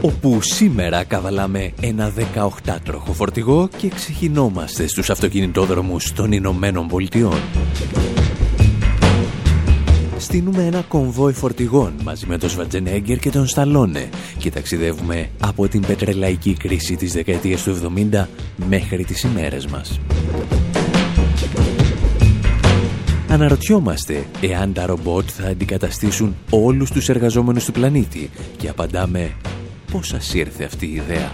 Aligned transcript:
Όπου 0.00 0.38
σήμερα 0.42 1.04
καβαλάμε 1.04 1.72
ένα 1.80 2.12
18τροχο 2.16 3.12
φορτηγό 3.12 3.68
και 3.76 3.88
ξεχυνόμαστε 3.88 4.86
στους 4.86 5.10
αυτοκινητόδρομους 5.10 6.12
των 6.12 6.32
Ηνωμένων 6.32 6.88
Πολιτειών. 6.88 7.40
Στείνουμε 10.18 10.64
ένα 10.64 10.84
κομβόι 10.88 11.32
φορτηγών 11.32 11.92
μαζί 12.04 12.26
με 12.26 12.38
τον 12.38 12.48
Σβατζενέγκερ 12.48 13.18
και 13.18 13.30
τον 13.30 13.46
Σταλόνε 13.46 14.08
και 14.38 14.50
ταξιδεύουμε 14.50 15.28
από 15.40 15.68
την 15.68 15.80
πετρελαϊκή 15.80 16.52
κρίση 16.52 16.96
της 16.96 17.12
δεκαετίας 17.12 17.62
του 17.62 17.76
70 18.12 18.24
μέχρι 18.68 19.04
τις 19.04 19.22
ημέρες 19.22 19.66
μας. 19.66 20.00
Αναρωτιόμαστε 23.28 24.26
εάν 24.40 24.72
τα 24.72 24.86
ρομπότ 24.86 25.24
θα 25.32 25.48
αντικαταστήσουν 25.48 26.36
όλους 26.50 26.90
τους 26.90 27.08
εργαζόμενους 27.08 27.64
του 27.64 27.72
πλανήτη 27.72 28.30
και 28.56 28.68
απαντάμε 28.68 29.34
πώς 29.92 30.06
σας 30.06 30.34
ήρθε 30.34 30.64
αυτή 30.64 30.86
η 30.86 30.94
ιδέα; 30.94 31.32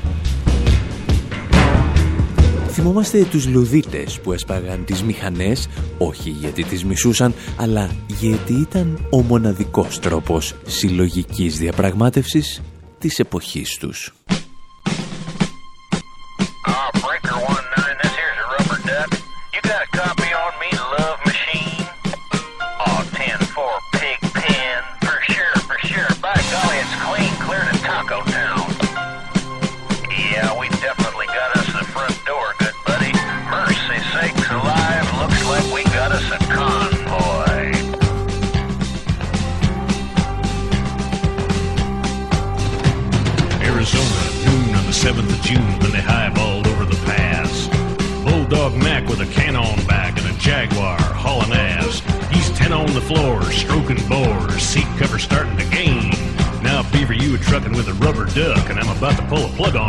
Θυμόμαστε 2.68 3.24
τους 3.24 3.48
λουδίτες 3.48 4.20
που 4.20 4.32
έσπαγαν 4.32 4.84
τις 4.84 5.02
μηχανές, 5.02 5.68
όχι 5.98 6.30
γιατί 6.30 6.64
τις 6.64 6.84
μισούσαν, 6.84 7.34
αλλά 7.56 7.90
γιατί 8.06 8.52
ήταν 8.52 9.06
ο 9.10 9.22
μοναδικός 9.22 9.98
τρόπος 9.98 10.54
συλλογικής 10.66 11.58
διαπραγμάτευσης 11.58 12.62
της 12.98 13.18
εποχής 13.18 13.76
τους. 13.78 14.14
Κάπου 59.04 59.36
στα 59.58 59.83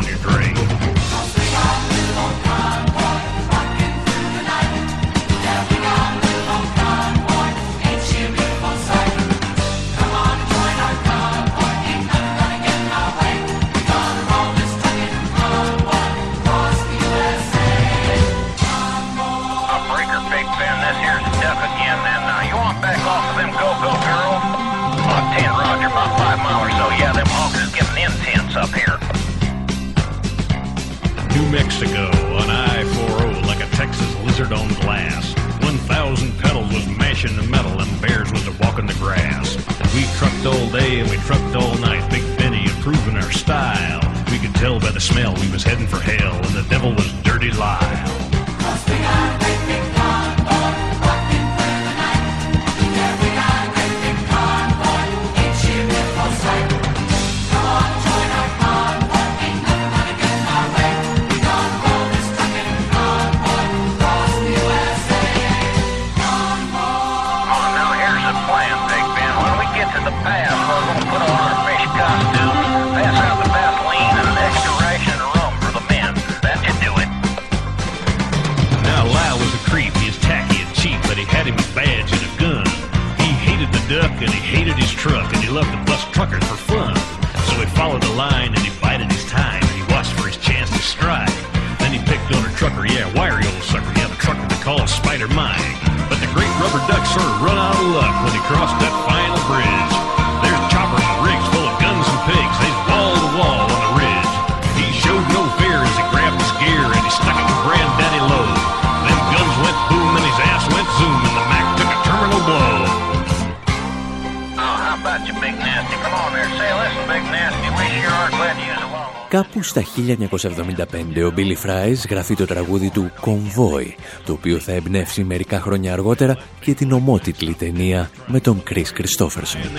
1975 120.06 121.30
ο 121.30 121.34
Billy 121.38 121.66
Fries 121.66 122.10
γραφεί 122.10 122.36
το 122.36 122.46
τραγούδι 122.46 122.90
του 122.90 123.12
«Convoy», 123.22 123.86
το 124.26 124.34
οποίο 124.34 124.60
θα 124.60 124.72
εμπνεύσει 124.72 125.24
μερικά 125.24 125.60
χρόνια 125.60 125.94
αργότερα 125.94 126.38
και 126.60 126.74
την 126.74 126.92
ομότιτλη 126.92 127.54
ταινία 127.54 128.10
με 128.28 128.40
τον 128.40 128.64
Chris 128.70 129.02
Christopherson. 129.02 129.70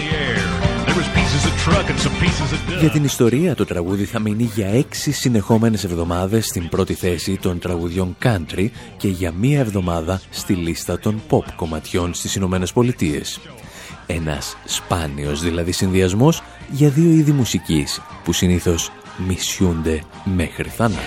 Για 2.80 2.90
την 2.90 3.04
ιστορία 3.04 3.54
το 3.54 3.64
τραγούδι 3.64 4.04
θα 4.04 4.18
μείνει 4.18 4.50
για 4.54 4.68
έξι 4.68 5.12
συνεχόμενες 5.12 5.84
εβδομάδες 5.84 6.46
στην 6.46 6.68
πρώτη 6.68 6.94
θέση 6.94 7.38
των 7.42 7.58
τραγουδιών 7.58 8.16
country 8.22 8.68
και 8.96 9.08
για 9.08 9.32
μία 9.32 9.60
εβδομάδα 9.60 10.20
στη 10.30 10.52
λίστα 10.54 10.98
των 10.98 11.22
pop 11.30 11.44
κομματιών 11.56 12.14
στις 12.14 12.34
Ηνωμένες 12.34 12.72
Πολιτείες. 12.72 13.40
Ένας 14.06 14.56
σπάνιος 14.64 15.40
δηλαδή 15.40 15.72
συνδυασμός 15.72 16.42
για 16.70 16.88
δύο 16.88 17.10
είδη 17.10 17.32
μουσικής 17.32 18.00
που 18.24 18.32
συνήθως 18.32 18.90
μισιούνται 19.26 20.02
μέχρι 20.24 20.68
θάνατο. 20.68 21.00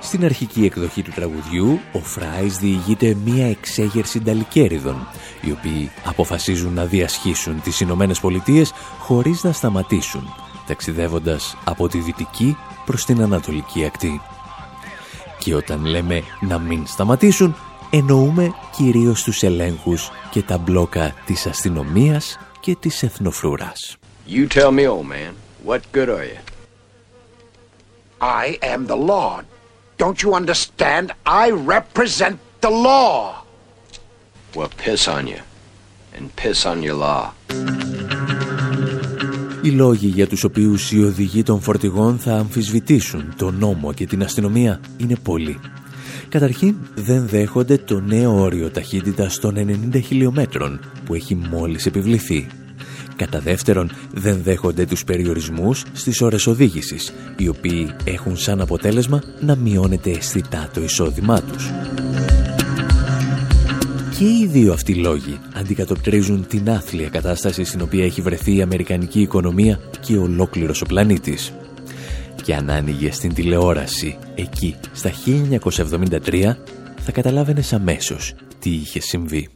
Στην 0.00 0.24
αρχική 0.24 0.64
εκδοχή 0.64 1.02
του 1.02 1.10
τραγουδιού, 1.14 1.80
ο 1.92 1.98
Φράις 1.98 2.56
διηγείται 2.56 3.16
μία 3.24 3.46
εξέγερση 3.46 4.20
νταλικέριδων, 4.20 5.06
οι 5.40 5.50
οποίοι 5.50 5.90
αποφασίζουν 6.04 6.72
να 6.72 6.84
διασχίσουν 6.84 7.60
τις 7.60 7.80
Ηνωμένες 7.80 8.20
Πολιτείες 8.20 8.72
χωρίς 8.98 9.44
να 9.44 9.52
σταματήσουν, 9.52 10.34
ταξιδεύοντας 10.66 11.56
από 11.64 11.88
τη 11.88 11.98
δυτική 11.98 12.56
προς 12.84 13.04
την 13.04 13.22
ανατολική 13.22 13.84
ακτή. 13.84 14.20
Και 15.38 15.54
όταν 15.54 15.84
λέμε 15.84 16.22
να 16.40 16.58
μην 16.58 16.86
σταματήσουν, 16.86 17.56
εννοούμε 17.90 18.54
κυρίως 18.76 19.22
τους 19.22 19.42
ελέγχους 19.42 20.10
και 20.30 20.42
τα 20.42 20.58
μπλόκα 20.58 21.14
της 21.26 21.46
αστυνομίας 21.46 22.38
και 22.60 22.76
της 22.80 23.02
εθνοφρουράς. 23.02 23.98
You 24.26 24.46
tell 24.48 24.72
me, 24.72 24.86
old 24.86 25.06
man, 25.06 25.34
what 25.62 25.82
good 25.92 26.08
are 26.08 26.24
you? 26.24 26.38
I 28.20 28.58
am 28.62 28.86
the 28.86 28.96
Lord. 28.96 29.44
Don't 29.98 30.22
you 30.22 30.34
understand? 30.34 31.12
I 31.26 31.50
represent 31.50 32.38
the 32.60 32.70
law. 32.70 33.44
Well, 34.54 34.70
piss 34.84 35.08
on 35.08 35.26
you. 35.26 35.40
And 36.16 36.34
piss 36.36 36.64
on 36.64 36.82
your 36.82 36.94
law. 36.94 37.34
Οι 39.62 39.70
λόγοι 39.70 40.06
για 40.06 40.26
τους 40.26 40.44
οποίους 40.44 40.92
οι 40.92 41.04
οδηγοί 41.04 41.42
των 41.42 41.60
φορτηγών 41.60 42.18
θα 42.18 42.34
αμφισβητήσουν 42.34 43.34
τον 43.36 43.54
νόμο 43.58 43.92
και 43.92 44.06
την 44.06 44.22
αστυνομία 44.22 44.80
είναι 44.96 45.16
πολλοί. 45.22 45.60
Καταρχήν 46.28 46.76
δεν 46.94 47.28
δέχονται 47.28 47.78
το 47.78 48.00
νέο 48.00 48.40
όριο 48.40 48.70
ταχύτητας 48.70 49.38
των 49.38 49.54
90 49.92 50.02
χιλιόμετρων 50.04 50.80
που 51.04 51.14
έχει 51.14 51.34
μόλις 51.34 51.86
επιβληθεί. 51.86 52.46
Κατά 53.16 53.40
δεύτερον, 53.40 53.90
δεν 54.12 54.42
δέχονται 54.42 54.86
τους 54.86 55.04
περιορισμούς 55.04 55.84
στις 55.92 56.20
ώρες 56.20 56.46
οδήγησης, 56.46 57.12
οι 57.36 57.48
οποίοι 57.48 57.94
έχουν 58.04 58.36
σαν 58.36 58.60
αποτέλεσμα 58.60 59.22
να 59.40 59.56
μειώνεται 59.56 60.10
αισθητά 60.10 60.70
το 60.74 60.82
εισόδημά 60.82 61.42
τους. 61.42 61.70
Και 64.18 64.24
οι 64.24 64.46
δύο 64.46 64.72
αυτοί 64.72 64.94
λόγοι 64.94 65.40
αντικατοπτρίζουν 65.54 66.46
την 66.46 66.70
άθλια 66.70 67.08
κατάσταση 67.08 67.64
στην 67.64 67.80
οποία 67.80 68.04
έχει 68.04 68.20
βρεθεί 68.20 68.56
η 68.56 68.62
Αμερικανική 68.62 69.20
οικονομία 69.20 69.80
και 70.00 70.16
ολόκληρος 70.16 70.82
ο 70.82 70.86
πλανήτης. 70.86 71.52
Και 72.42 72.54
αν 72.54 72.70
άνοιγε 72.70 73.12
στην 73.12 73.34
τηλεόραση 73.34 74.16
εκεί 74.34 74.76
στα 74.92 75.10
1973 76.30 76.56
θα 76.96 77.12
καταλάβαινες 77.12 77.72
αμέσως 77.72 78.34
τι 78.58 78.70
είχε 78.70 79.00
συμβεί. 79.00 79.48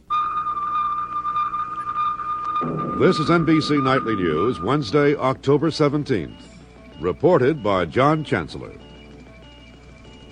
This 2.99 3.17
is 3.17 3.29
NBC 3.29 3.81
Nightly 3.81 4.13
News, 4.13 4.59
Wednesday, 4.59 5.15
October 5.15 5.69
17th. 5.69 6.35
Reported 6.99 7.63
by 7.63 7.85
John 7.85 8.25
Chancellor. 8.25 8.73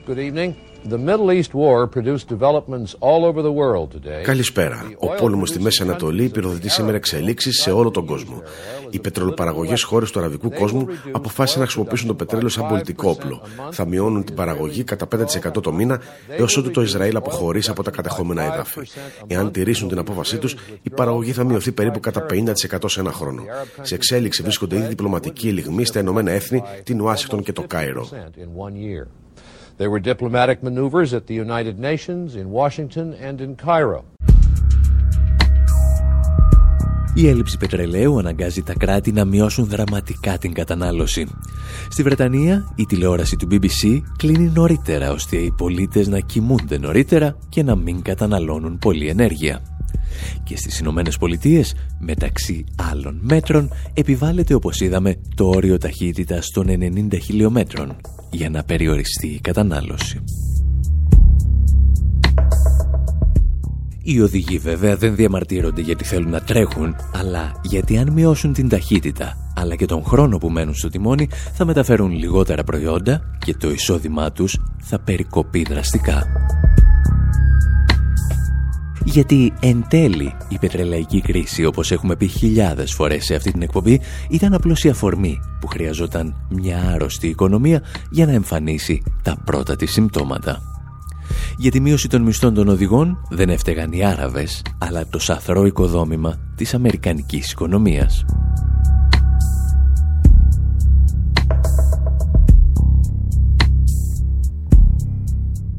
Good 0.06 0.20
evening. 0.20 0.54
The 0.86 0.98
Middle 0.98 1.32
East 1.32 1.54
War 1.54 1.88
produced 1.88 2.28
developments 2.28 2.96
all 3.00 3.26
over 3.26 3.42
the 3.42 3.52
world 3.52 3.92
today. 3.92 4.24
Καλησπέρα. 4.24 4.92
Ο 5.00 5.08
πόλεμος 5.08 5.50
στη 5.50 5.60
Μέση 5.60 5.82
Ανατολή 5.82 6.30
πυροδοτεί 6.30 6.70
σήμερα 6.70 6.98
εξελίξεις 6.98 7.62
σε 7.62 7.72
όλο 7.72 7.92
τον 7.92 8.06
κόσμο. 8.06 8.42
Οι 8.90 9.00
πετρελοπαραγωγές 9.00 9.84
χώρες 9.84 10.12
του 10.12 10.20
αραβικού 10.20 10.52
κόσμου 10.52 10.88
αποφάσισαν 11.12 11.60
να 11.60 11.66
χρησιμοποιήσουν 11.66 12.08
το 12.08 12.14
πετρέλαιο 12.14 12.50
σαν 12.50 12.68
πολιτικό 12.68 13.10
όπλο. 13.10 13.42
Θα 13.72 13.86
μειώνουν 13.86 14.24
την 14.24 14.36
παραγωγή 14.36 14.84
κατά 14.84 15.08
5% 15.08 15.62
το 15.62 15.72
μήνα 15.72 16.02
έως 16.28 16.58
ότου 16.58 16.72
το 16.72 16.82
Ισραήλ 16.82 17.16
αποχωρήσει 17.16 17.70
από 17.70 17.84
τα 17.84 17.92
κατεχόμενα 17.92 18.44
έδαφη. 18.44 18.82
Εάν 19.28 19.52
τηρήσουν 19.52 19.88
την 19.88 19.98
απόφασή 19.98 20.38
τους, 20.38 20.56
η 20.82 20.90
παραγωγή 20.90 21.32
θα 21.32 21.44
μειωθεί 21.44 21.72
περίπου 21.72 22.00
κατά 22.00 22.26
50% 22.30 22.90
σε 22.90 23.00
ένα 23.00 23.12
χρόνο. 23.12 23.44
Σε 23.82 23.96
εξέλιξη 23.96 24.42
βρίσκονται 24.42 24.76
ήδη 24.76 24.88
διπλωματικοί 24.88 25.48
ελιγμοί 25.48 25.86
στα 25.86 26.00
Ηνωμένα 26.00 26.32
Έθνη, 26.32 26.64
την 26.84 27.02
Ουάσιγκτον 27.02 27.44
και 27.44 27.54
το 27.54 27.64
Κάιρο. 27.68 28.10
There 29.78 29.92
were 29.92 30.00
diplomatic 30.00 30.64
maneuvers 30.64 31.14
at 31.14 31.28
the 31.28 31.36
United 31.36 31.78
Nations, 31.78 32.36
in 32.36 32.50
Washington 32.50 33.14
and 33.14 33.40
in 33.40 33.56
Cairo. 33.56 34.06
Η 37.18 37.28
έλλειψη 37.28 37.58
πετρελαίου 37.58 38.20
αναγκάζει 38.20 38.62
τα 38.62 38.74
κράτη 38.74 39.12
να 39.12 39.26
μειώσουν 39.26 39.66
δραματικά 39.66 40.38
την 40.38 40.54
κατανάλωση. 40.54 41.28
Στη 41.90 42.04
Βρετανία, 42.04 42.74
η 42.76 42.86
τηλεόραση 42.86 43.36
του 43.36 43.48
BBC 43.52 44.02
κλείνει 44.18 44.52
νωρίτερα 44.56 45.12
ώστε 45.12 45.38
οι 45.38 45.52
πολίτες 45.52 46.08
να 46.08 46.20
κοιμούνται 46.20 46.78
νωρίτερα 46.78 47.38
και 47.50 47.64
να 47.64 47.76
μην 47.76 48.02
καταναλώνουν 48.02 48.78
πολλή 48.78 49.08
ενέργεια. 49.08 49.62
Και 50.44 50.58
στις 50.58 50.80
Ηνωμένες 50.80 51.18
Πολιτείες, 51.18 51.76
μεταξύ 52.00 52.64
άλλων 52.92 53.20
μέτρων, 53.22 53.70
επιβάλλεται 53.94 54.54
όπως 54.54 54.80
είδαμε 54.80 55.16
το 55.36 55.48
όριο 55.48 55.78
ταχύτητας 55.78 56.50
των 56.50 56.68
90 56.70 57.18
χιλιόμετρων 57.24 57.96
για 58.32 58.50
να 58.50 58.64
περιοριστεί 58.64 59.28
η 59.28 59.40
κατανάλωση. 59.40 60.24
Οι 64.10 64.22
οδηγοί 64.22 64.58
βέβαια 64.58 64.96
δεν 64.96 65.16
διαμαρτύρονται 65.16 65.82
γιατί 65.82 66.04
θέλουν 66.04 66.30
να 66.30 66.40
τρέχουν, 66.40 66.96
αλλά 67.14 67.52
γιατί 67.62 67.98
αν 67.98 68.12
μειώσουν 68.12 68.54
την 68.54 68.70
ταχύτητα, 68.70 69.52
αλλά 69.56 69.76
και 69.76 69.86
τον 69.86 70.04
χρόνο 70.04 70.38
που 70.38 70.50
μένουν 70.50 70.76
στο 70.76 70.90
τιμόνι, 70.90 71.30
θα 71.54 71.66
μεταφέρουν 71.66 72.12
λιγότερα 72.12 72.64
προϊόντα 72.64 73.22
και 73.46 73.54
το 73.54 73.70
εισόδημά 73.70 74.32
τους 74.32 74.58
θα 74.78 75.00
περικοπεί 75.00 75.66
δραστικά. 75.70 76.24
Γιατί 79.04 79.54
εν 79.60 79.86
τέλει 79.90 80.36
η 80.50 80.58
πετρελαϊκή 80.60 81.22
κρίση, 81.22 81.66
όπως 81.66 81.92
έχουμε 81.92 82.16
πει 82.16 82.28
χιλιάδες 82.28 82.94
φορές 82.94 83.26
σε 83.26 83.36
αυτή 83.36 83.52
την 83.52 83.62
εκπομπή, 83.62 84.02
ήταν 84.30 84.54
απλώς 84.54 84.84
η 84.84 84.90
αφορμή 84.90 85.40
που 85.60 85.68
χρειαζόταν 85.68 86.36
μια 86.50 86.92
άρρωστη 86.94 87.28
οικονομία 87.28 87.82
για 88.10 88.26
να 88.26 88.32
εμφανίσει 88.32 89.04
τα 89.24 89.38
πρώτα 89.46 89.76
της 89.76 89.92
συμπτώματα. 89.92 90.77
Για 91.58 91.72
τη 91.72 91.80
μείωση 91.80 92.08
των 92.08 92.22
μισθών 92.22 92.54
των 92.54 92.68
οδηγών 92.68 93.18
δεν 93.30 93.50
έφταιγαν 93.50 93.92
οι 93.92 94.06
Άραβες, 94.06 94.62
αλλά 94.78 95.08
το 95.08 95.20
σαθρό 95.20 95.66
οικοδόμημα 95.66 96.40
της 96.56 96.74
Αμερικανικής 96.74 97.52
οικονομίας. 97.52 98.26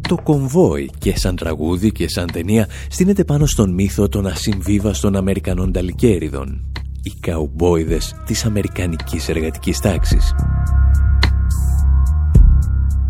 Το 0.08 0.16
κομβόι 0.22 0.90
και 0.98 1.18
σαν 1.18 1.36
τραγούδι 1.36 1.92
και 1.92 2.08
σαν 2.08 2.26
ταινία 2.32 2.68
στείνεται 2.88 3.24
πάνω 3.24 3.46
στον 3.46 3.74
μύθο 3.74 4.08
των 4.08 4.26
ασυμβίβαστων 4.26 5.16
Αμερικανών 5.16 5.72
ταλικέριδων. 5.72 6.72
Οι 7.02 7.12
καουμπόιδες 7.20 8.14
της 8.26 8.44
Αμερικανικής 8.44 9.28
εργατικής 9.28 9.80
τάξης. 9.80 10.34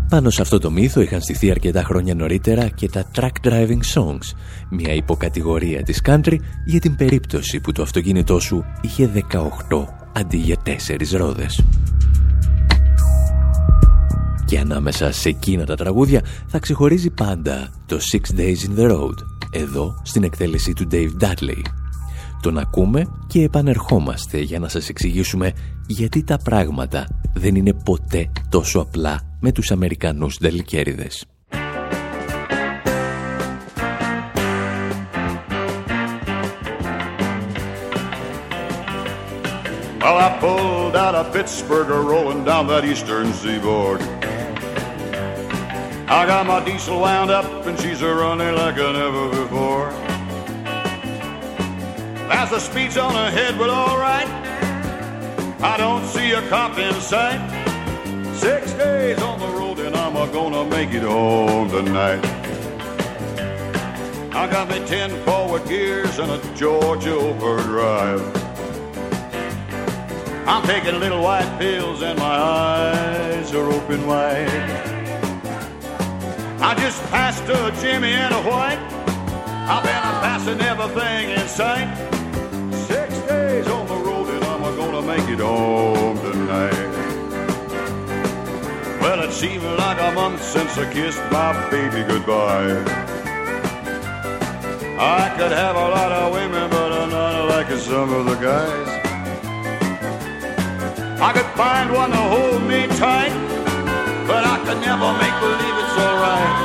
Πάνω 0.09 0.29
σε 0.29 0.41
αυτό 0.41 0.59
το 0.59 0.71
μύθο 0.71 1.01
είχαν 1.01 1.21
στηθεί 1.21 1.51
αρκετά 1.51 1.83
χρόνια 1.83 2.15
νωρίτερα 2.15 2.67
και 2.67 2.89
τα 2.89 3.05
Track 3.15 3.47
Driving 3.47 3.79
Songs, 3.93 4.35
μια 4.69 4.93
υποκατηγορία 4.93 5.83
της 5.83 6.01
country 6.05 6.35
για 6.65 6.79
την 6.79 6.95
περίπτωση 6.95 7.59
που 7.59 7.71
το 7.71 7.81
αυτοκίνητό 7.81 8.39
σου 8.39 8.65
είχε 8.81 9.25
18 9.31 9.85
αντί 10.13 10.37
για 10.37 10.57
4 10.65 10.71
ρόδες. 11.11 11.63
Και 14.45 14.59
ανάμεσα 14.59 15.11
σε 15.11 15.29
εκείνα 15.29 15.65
τα 15.65 15.75
τραγούδια 15.75 16.21
θα 16.47 16.59
ξεχωρίζει 16.59 17.09
πάντα 17.09 17.69
το 17.85 17.99
Six 18.11 18.39
Days 18.39 18.69
in 18.69 18.79
the 18.79 18.91
Road, 18.91 19.15
εδώ 19.51 20.01
στην 20.03 20.23
εκτέλεση 20.23 20.73
του 20.73 20.87
Dave 20.91 21.23
Dudley. 21.23 21.61
Τον 22.41 22.57
ακούμε 22.57 23.05
και 23.27 23.43
επανερχόμαστε 23.43 24.39
για 24.39 24.59
να 24.59 24.67
σας 24.67 24.89
εξηγήσουμε 24.89 25.51
γιατί 25.87 26.23
τα 26.23 26.37
πράγματα 26.37 27.07
δεν 27.33 27.55
είναι 27.55 27.73
ποτέ 27.73 28.31
τόσο 28.49 28.79
απλά 28.79 29.28
με 29.39 29.51
τους 29.51 29.71
Αμερικανούς 29.71 30.37
δελικέριδες. 30.39 31.25
Well, 40.01 40.17
I 40.17 40.29
pulled 40.39 40.95
out 40.95 41.13
a 41.13 41.25
Pittsburgher 41.35 42.01
rolling 42.03 42.43
down 42.43 42.67
that 42.67 42.83
eastern 42.83 43.27
seaboard. 43.33 44.01
I 46.19 46.25
got 46.25 46.47
my 46.47 46.63
diesel 46.65 46.99
wound 47.01 47.29
up 47.29 47.67
and 47.67 47.77
she's 47.79 48.01
a 48.01 48.11
running 48.23 48.55
like 48.55 48.77
I 48.79 48.91
never 48.93 49.29
before. 49.29 49.89
As 52.31 52.49
the 52.49 52.59
speed's 52.59 52.97
on 52.97 53.13
ahead, 53.27 53.57
but 53.59 53.69
alright. 53.69 54.29
I 55.61 55.77
don't 55.77 56.05
see 56.05 56.31
a 56.31 56.41
cop 56.49 56.79
in 56.79 56.93
sight. 57.01 57.58
Six 58.39 58.71
days 58.75 59.21
on 59.21 59.37
the 59.37 59.47
road 59.47 59.79
and 59.79 59.93
I'm 59.97 60.13
gonna 60.31 60.63
make 60.63 60.93
it 60.93 61.03
home 61.03 61.69
tonight. 61.69 62.23
I 64.33 64.47
got 64.49 64.69
me 64.69 64.79
ten 64.87 65.09
forward 65.25 65.67
gears 65.67 66.17
and 66.19 66.31
a 66.31 66.55
Georgia 66.55 67.15
overdrive. 67.15 68.21
I'm 70.47 70.63
taking 70.63 71.01
little 71.01 71.21
white 71.21 71.53
pills 71.59 72.01
and 72.01 72.17
my 72.17 72.37
eyes 72.37 73.53
are 73.53 73.69
open 73.69 74.07
wide. 74.07 74.47
I 76.61 76.75
just 76.75 77.03
passed 77.11 77.43
a 77.43 77.75
Jimmy 77.81 78.13
and 78.13 78.33
a 78.33 78.41
white. 78.43 78.79
I've 79.67 79.83
been 79.83 79.91
a 79.91 80.15
passing 80.23 80.61
everything 80.61 81.31
in 81.31 81.45
sight. 81.45 81.93
Six 82.87 83.19
days 83.27 83.67
on 83.67 83.85
the 83.85 83.95
road 83.95 84.29
and 84.29 84.45
I'm 84.45 84.77
gonna 84.77 85.01
make 85.01 85.27
it 85.27 85.39
home 85.39 86.17
tonight. 86.19 86.88
Well, 89.01 89.21
it 89.21 89.31
seems 89.31 89.63
like 89.63 89.99
a 89.99 90.11
month 90.13 90.43
since 90.43 90.77
I 90.77 90.91
kissed 90.91 91.23
my 91.31 91.53
baby 91.69 92.03
goodbye. 92.03 92.83
I 94.99 95.33
could 95.37 95.51
have 95.51 95.75
a 95.75 95.89
lot 95.97 96.11
of 96.11 96.33
women, 96.33 96.69
but 96.69 96.91
I'm 96.91 97.09
not 97.09 97.49
like 97.49 97.69
some 97.79 98.13
of 98.13 98.25
the 98.25 98.35
guys. 98.35 98.87
I 101.21 101.33
could 101.33 101.49
find 101.57 101.91
one 101.91 102.11
to 102.11 102.17
hold 102.17 102.61
me 102.63 102.87
tight, 102.97 103.33
but 104.27 104.43
I 104.45 104.57
could 104.65 104.79
never 104.81 105.11
make 105.21 105.35
believe 105.43 105.77
it's 105.83 105.97
alright. 106.05 106.55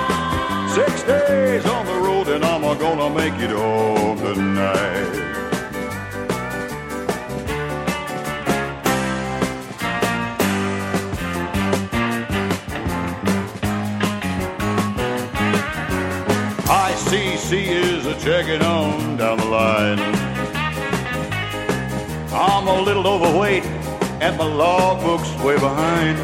Six 0.75 1.03
days 1.05 1.65
on 1.67 1.87
the 1.87 1.95
road 1.95 2.29
and 2.29 2.45
I'm 2.45 2.63
gonna 2.79 3.11
make 3.15 3.35
it 3.41 3.51
home 3.51 4.19
tonight. 4.19 5.24
RTC 17.45 17.67
is 17.67 18.07
a 18.07 18.19
checking 18.21 18.63
on 18.63 19.19
down 19.19 19.37
the 19.37 19.45
line. 19.45 19.99
I'm 22.33 22.67
a 22.67 22.81
little 22.81 23.07
overweight 23.07 23.65
and 24.23 24.39
my 24.39 24.47
logbook's 24.47 25.31
way 25.45 25.57
behind. 25.57 26.17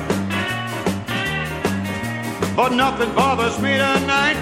But 2.57 2.73
nothing 2.73 3.15
bothers 3.15 3.61
me 3.61 3.73
tonight. 3.73 4.39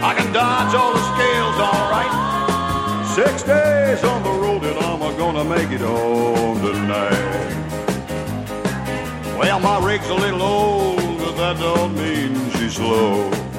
I 0.00 0.14
can 0.14 0.32
dodge 0.32 0.76
all 0.76 0.92
the 0.92 1.02
scales 1.14 1.58
all 1.58 1.90
right. 1.90 3.06
Six 3.16 3.42
days 3.42 4.04
on 4.04 4.22
the 4.22 4.30
road 4.30 4.62
and 4.62 4.78
I'm 4.78 5.00
gonna 5.18 5.44
make 5.44 5.72
it 5.72 5.80
home 5.80 6.60
tonight. 6.60 7.56
Well, 9.36 9.58
my 9.58 9.84
rig's 9.84 10.08
a 10.08 10.14
little 10.14 10.42
old, 10.42 11.18
but 11.18 11.36
that 11.36 11.58
don't 11.58 11.96
mean 11.96 12.50
she's 12.52 12.76
slow. 12.76 13.49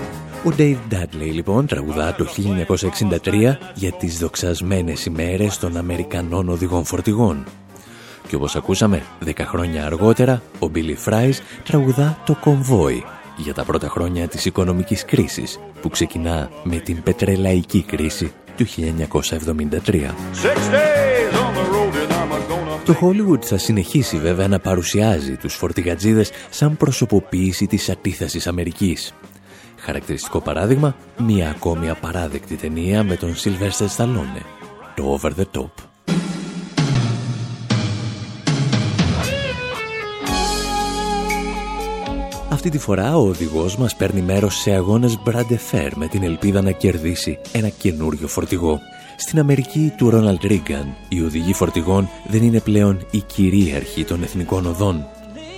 Ο 0.46 0.54
Dave 0.58 0.78
Dudley 0.92 1.32
λοιπόν 1.34 1.66
τραγουδά 1.66 2.16
το 2.16 2.28
1963 3.24 3.56
για 3.74 3.92
τις 3.92 4.18
δοξασμένες 4.18 5.06
ημέρες 5.06 5.58
των 5.58 5.78
Αμερικανών 5.78 6.50
οδηγών 6.50 6.86
φορτηγών. 6.86 7.46
Και 8.28 8.36
όπως 8.36 8.56
ακούσαμε, 8.56 9.04
10 9.26 9.32
χρόνια 9.40 9.86
αργότερα, 9.86 10.42
ο 10.60 10.68
Billy 10.76 11.10
Fries 11.10 11.34
τραγουδά 11.64 12.22
το 12.26 12.38
«Κομβόι» 12.42 13.04
για 13.38 13.54
τα 13.54 13.64
πρώτα 13.64 13.88
χρόνια 13.88 14.28
της 14.28 14.46
οικονομικής 14.46 15.06
κρίσης 15.06 15.60
που 15.82 15.90
ξεκινά 15.90 16.50
με 16.64 16.76
την 16.76 17.04
πετρελαϊκή 17.04 17.82
κρίση 17.82 18.32
του 18.58 18.66
1973. 18.66 20.16
Το 22.86 22.96
Hollywood 23.02 23.42
θα 23.42 23.58
συνεχίσει 23.58 24.18
βέβαια 24.18 24.48
να 24.48 24.60
παρουσιάζει 24.60 25.36
τους 25.36 25.54
φορτηγατζίδες 25.56 26.32
σαν 26.50 26.78
προσωποποίηση 26.78 27.68
της 27.68 27.90
αντίθεσης 27.90 28.48
Αμερικής. 28.48 29.14
Χαρακτηριστικό 29.84 30.42
παράδειγμα, 30.42 30.96
μία 31.18 31.50
ακόμη 31.50 31.90
απαράδεκτη 31.90 32.56
ταινία 32.56 33.04
με 33.04 33.16
τον 33.16 33.36
Sylvester 33.36 33.88
Stallone, 33.98 34.42
το 34.96 35.20
Over 35.20 35.30
the 35.30 35.60
Top. 35.60 35.70
Αυτή 42.50 42.70
τη 42.70 42.78
φορά 42.78 43.18
ο 43.18 43.28
οδηγός 43.28 43.78
μας 43.78 43.96
παίρνει 43.96 44.22
μέρος 44.22 44.56
σε 44.56 44.72
αγώνες 44.72 45.20
Brad 45.26 45.52
Fair 45.72 45.90
με 45.96 46.08
την 46.08 46.24
ελπίδα 46.24 46.62
να 46.62 46.72
κερδίσει 46.72 47.40
ένα 47.52 47.70
καινούριο 47.70 48.28
φορτηγό. 48.28 48.80
Στην 49.18 49.40
Αμερική 49.40 49.94
του 49.98 50.10
Ρόναλντ 50.10 50.46
Ρίγκαν, 50.46 50.96
οι 51.10 51.22
οδηγοί 51.22 51.54
φορτηγών 51.54 52.10
δεν 52.28 52.44
είναι 52.44 52.60
πλέον 52.60 53.08
η 53.12 53.20
κυρίαρχοι 53.20 54.04
των 54.04 54.24
εθνικών 54.24 54.66
οδών 54.66 55.06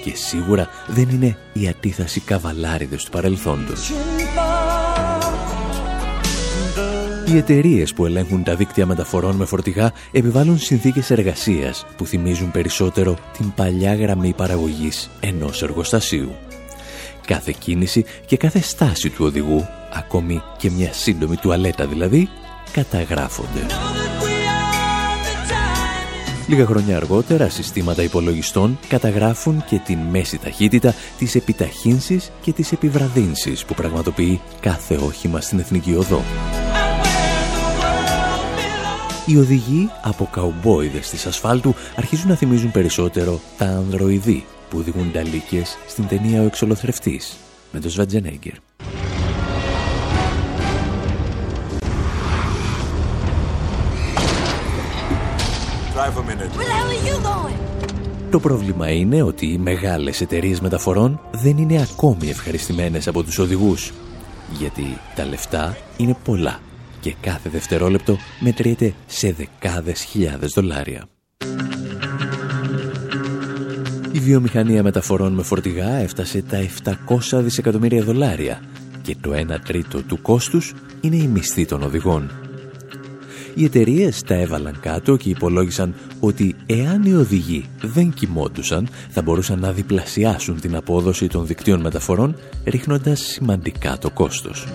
και 0.04 0.16
σίγουρα 0.16 0.68
δεν 0.88 1.10
είναι 1.10 1.38
οι 1.54 1.68
αντίθαση 1.68 2.20
καβαλάριδες 2.20 3.04
του 3.04 3.12
παρελθόντος. 3.12 3.92
Οι 7.28 7.38
εταιρείες 7.38 7.94
που 7.94 8.06
ελέγχουν 8.06 8.44
τα 8.44 8.56
δίκτυα 8.56 8.86
μεταφορών 8.86 9.36
με 9.36 9.46
φορτηγά 9.46 9.92
επιβάλλουν 10.12 10.60
συνθήκες 10.60 11.10
εργασίας 11.10 11.86
που 11.98 12.06
θυμίζουν 12.06 12.52
περισσότερο 12.52 13.18
την 13.38 13.54
παλιά 13.54 13.96
γραμμή 13.96 14.34
παραγωγής 14.34 15.10
ενός 15.20 15.64
εργοστασίου. 15.64 16.32
Κάθε 17.28 17.54
κίνηση 17.60 18.06
και 18.26 18.38
κάθε 18.38 18.62
στάση 18.62 19.10
του 19.10 19.26
οδηγού, 19.26 19.68
ακόμη 19.94 20.42
και 20.58 20.72
μια 20.72 20.94
σύντομη 20.94 21.36
τουαλέτα 21.36 21.88
δηλαδή, 21.88 22.30
καταγράφονται. 22.72 23.66
Λίγα 26.48 26.66
χρόνια 26.66 26.96
αργότερα, 26.98 27.50
συστήματα 27.50 28.04
υπολογιστών 28.04 28.80
καταγράφουν 28.88 29.64
και 29.66 29.80
την 29.86 30.00
μέση 30.00 30.38
ταχύτητα, 30.38 30.94
της 31.18 31.36
επιταχύνσης 31.36 32.32
και 32.42 32.52
της 32.52 32.72
επιβραδύνσης 32.72 33.66
που 33.66 33.74
πραγματοποιεί 33.74 34.42
κάθε 34.60 34.96
όχημα 34.96 35.42
στην 35.42 35.60
Εθνική 35.60 35.96
Οδό. 35.96 36.22
Οι 39.26 39.38
οδηγοί 39.38 39.90
από 40.02 40.30
καουμπόιδες 40.32 41.10
της 41.10 41.26
ασφάλτου 41.26 41.76
αρχίζουν 41.96 42.30
να 42.30 42.36
θυμίζουν 42.36 42.72
περισσότερο 42.72 43.40
τα 43.58 43.66
ανδροειδή 43.66 44.46
που 44.70 44.78
οδηγούν 44.78 45.12
ταλίκες 45.12 45.78
στην 45.88 46.08
ταινία 46.08 46.42
«Ο 46.42 46.46
εξολοθρευτής» 46.46 47.38
με 47.72 47.80
τον 47.80 47.90
Σβατζενέγκερ. 47.90 48.54
Το 58.32 58.40
πρόβλημα 58.40 58.92
είναι 58.92 59.22
ότι 59.22 59.46
οι 59.46 59.58
μεγάλες 59.58 60.22
εταιρείες 60.22 60.60
μεταφορών 60.60 61.20
δεν 61.32 61.58
είναι 61.58 61.82
ακόμη 61.82 62.30
ευχαριστημένες 62.30 63.08
από 63.08 63.24
τους 63.24 63.38
οδηγούς, 63.38 63.92
γιατί 64.58 64.98
τα 65.16 65.26
λεφτά 65.26 65.78
είναι 65.98 66.18
πολλά 66.24 66.60
και 67.00 67.16
κάθε 67.22 67.50
δευτερόλεπτο 67.50 68.18
μετριέται 68.40 68.94
σε 69.06 69.32
δεκάδες 69.32 70.02
χιλιάδες 70.04 70.52
δολάρια. 70.56 71.06
Η 74.12 74.20
βιομηχανία 74.20 74.84
μεταφορών 74.84 75.34
με 75.34 75.44
φορτηγά 75.44 75.90
έφτασε 75.90 76.42
τα 76.42 76.58
700 77.34 77.42
δισεκατομμύρια 77.42 78.04
δολάρια 78.04 78.62
και 79.02 79.16
το 79.22 79.32
1 79.34 79.60
τρίτο 79.66 80.02
του 80.02 80.22
κόστους 80.22 80.74
είναι 81.02 81.16
η 81.16 81.28
μισθή 81.28 81.66
των 81.66 81.84
οδηγών. 81.84 82.43
Οι 83.56 83.64
εταιρείες 83.64 84.22
τα 84.22 84.34
έβαλαν 84.34 84.80
κάτω 84.80 85.16
και 85.16 85.30
υπολόγισαν 85.30 85.96
ότι 86.20 86.56
εάν 86.66 87.04
οι 87.04 87.14
οδηγοί 87.14 87.66
δεν 87.82 88.14
κοιμόντουσαν 88.14 88.88
θα 89.10 89.22
μπορούσαν 89.22 89.60
να 89.60 89.72
διπλασιάσουν 89.72 90.60
την 90.62 90.76
απόδοση 90.76 91.28
των 91.28 91.48
δικτύων 91.48 91.82
μεταφορών 91.82 92.36
ρίχνοντας 92.66 93.20
σημαντικά 93.20 93.98
το 93.98 94.10
κόστος. 94.10 94.68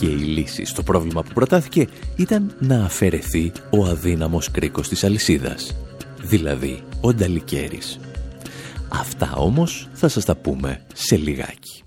Και 0.00 0.06
η 0.06 0.16
λύση 0.16 0.64
στο 0.64 0.82
πρόβλημα 0.82 1.22
που 1.22 1.32
προτάθηκε 1.34 1.86
ήταν 2.16 2.54
να 2.58 2.84
αφαιρεθεί 2.84 3.52
ο 3.70 3.86
αδύναμος 3.86 4.50
κρίκος 4.50 4.88
της 4.88 5.04
αλυσίδας, 5.04 5.76
δηλαδή 6.22 6.82
ο 7.00 7.14
Νταλικέρης. 7.14 7.98
Αυτά 8.88 9.32
όμως 9.34 9.88
θα 9.92 10.08
σας 10.08 10.24
τα 10.24 10.36
πούμε 10.36 10.80
σε 10.94 11.16
λιγάκι. 11.16 11.82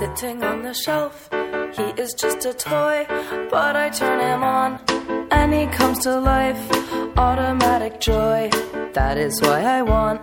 Sitting 0.00 0.42
on 0.42 0.62
the 0.62 0.72
shelf. 0.72 1.28
He 1.76 1.86
is 2.02 2.14
just 2.14 2.46
a 2.46 2.54
toy, 2.54 3.04
but 3.50 3.76
I 3.76 3.90
turn 3.90 4.18
him 4.18 4.42
on 4.42 4.80
and 5.30 5.52
he 5.52 5.66
comes 5.66 5.98
to 6.04 6.18
life. 6.18 6.62
Automatic 7.18 8.00
joy, 8.00 8.48
that 8.94 9.18
is 9.18 9.38
why 9.42 9.60
I 9.78 9.82
want 9.82 10.20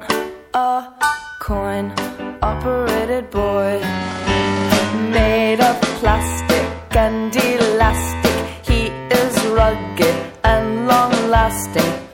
a 0.55 0.91
coin 1.39 1.93
operated 2.41 3.29
boy. 3.29 3.73
Made 5.17 5.61
of 5.69 5.79
plastic 5.99 6.67
and 7.05 7.35
elastic, 7.35 8.37
he 8.69 8.81
is 9.21 9.35
rugged 9.59 10.17
and 10.43 10.87
long 10.87 11.13
lasting. 11.29 12.06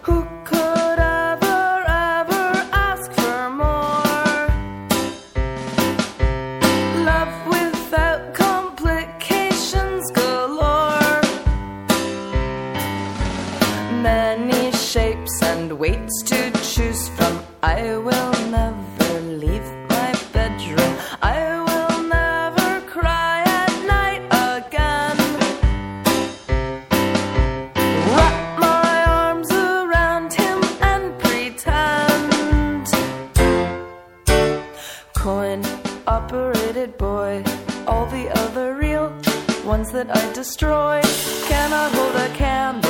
that 40.04 40.18
I 40.18 40.34
destroy. 40.34 41.02
Can 41.48 41.72
I 41.72 41.90
hold 41.90 42.16
a 42.16 42.30
candle? 42.36 42.83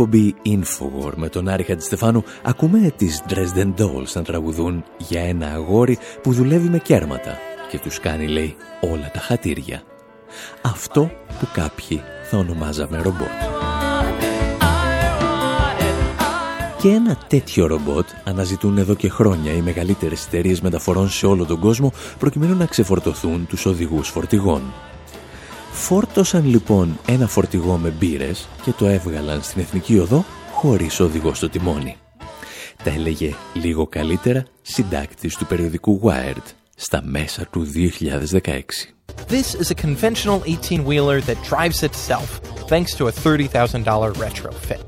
Εκπομπή 0.00 0.34
Infowar 0.46 1.12
με 1.16 1.28
τον 1.28 1.48
Άρη 1.48 1.62
Χατζηστεφάνου 1.62 2.24
ακούμε 2.42 2.92
τις 2.96 3.22
Dresden 3.28 3.74
Dolls 3.78 4.12
να 4.12 4.22
τραγουδούν 4.22 4.84
για 4.98 5.20
ένα 5.20 5.46
αγόρι 5.46 5.98
που 6.22 6.32
δουλεύει 6.32 6.68
με 6.68 6.78
κέρματα 6.78 7.38
και 7.70 7.78
τους 7.78 8.00
κάνει, 8.00 8.26
λέει, 8.26 8.56
όλα 8.80 9.10
τα 9.12 9.20
χατήρια. 9.20 9.82
Αυτό 10.62 11.10
που 11.38 11.48
κάποιοι 11.52 12.02
θα 12.30 12.38
ονομάζαμε 12.38 13.02
ρομπότ. 13.02 13.28
Και 16.80 16.88
ένα 16.88 17.18
τέτοιο 17.26 17.66
ρομπότ 17.66 18.06
αναζητούν 18.24 18.78
εδώ 18.78 18.94
και 18.94 19.08
χρόνια 19.08 19.52
οι 19.52 19.60
μεγαλύτερες 19.60 20.26
εταιρείες 20.26 20.60
μεταφορών 20.60 21.08
σε 21.08 21.26
όλο 21.26 21.44
τον 21.44 21.60
κόσμο 21.60 21.92
προκειμένου 22.18 22.56
να 22.56 22.66
ξεφορτωθούν 22.66 23.46
τους 23.46 23.66
οδηγούς 23.66 24.08
φορτηγών. 24.08 24.62
Φόρτωσαν 25.72 26.44
λοιπόν 26.44 26.98
ένα 27.06 27.26
φορτηγό 27.26 27.76
με 27.76 27.88
μπύρες 27.88 28.48
και 28.62 28.72
το 28.72 28.86
έβγαλαν 28.86 29.42
στην 29.42 29.60
Εθνική 29.60 29.98
Οδό 29.98 30.24
χωρίς 30.52 31.00
οδηγό 31.00 31.34
στο 31.34 31.48
τιμόνι. 31.48 31.96
Τα 32.84 32.90
έλεγε 32.90 33.34
λίγο 33.52 33.86
καλύτερα 33.86 34.44
συντάκτης 34.62 35.36
του 35.36 35.46
περιοδικού 35.46 36.00
Wired 36.04 36.52
στα 36.76 37.02
μέσα 37.04 37.46
του 37.50 37.66
2016. 37.74 38.60
This 39.28 39.54
is 39.54 39.70
a 39.70 39.74
conventional 39.74 40.40
18-wheeler 40.40 41.20
that 41.28 41.38
drives 41.50 41.82
itself 41.82 42.28
thanks 42.72 42.94
to 42.98 43.08
a 43.08 43.12
$30,000 43.12 44.12
retrofit. 44.24 44.84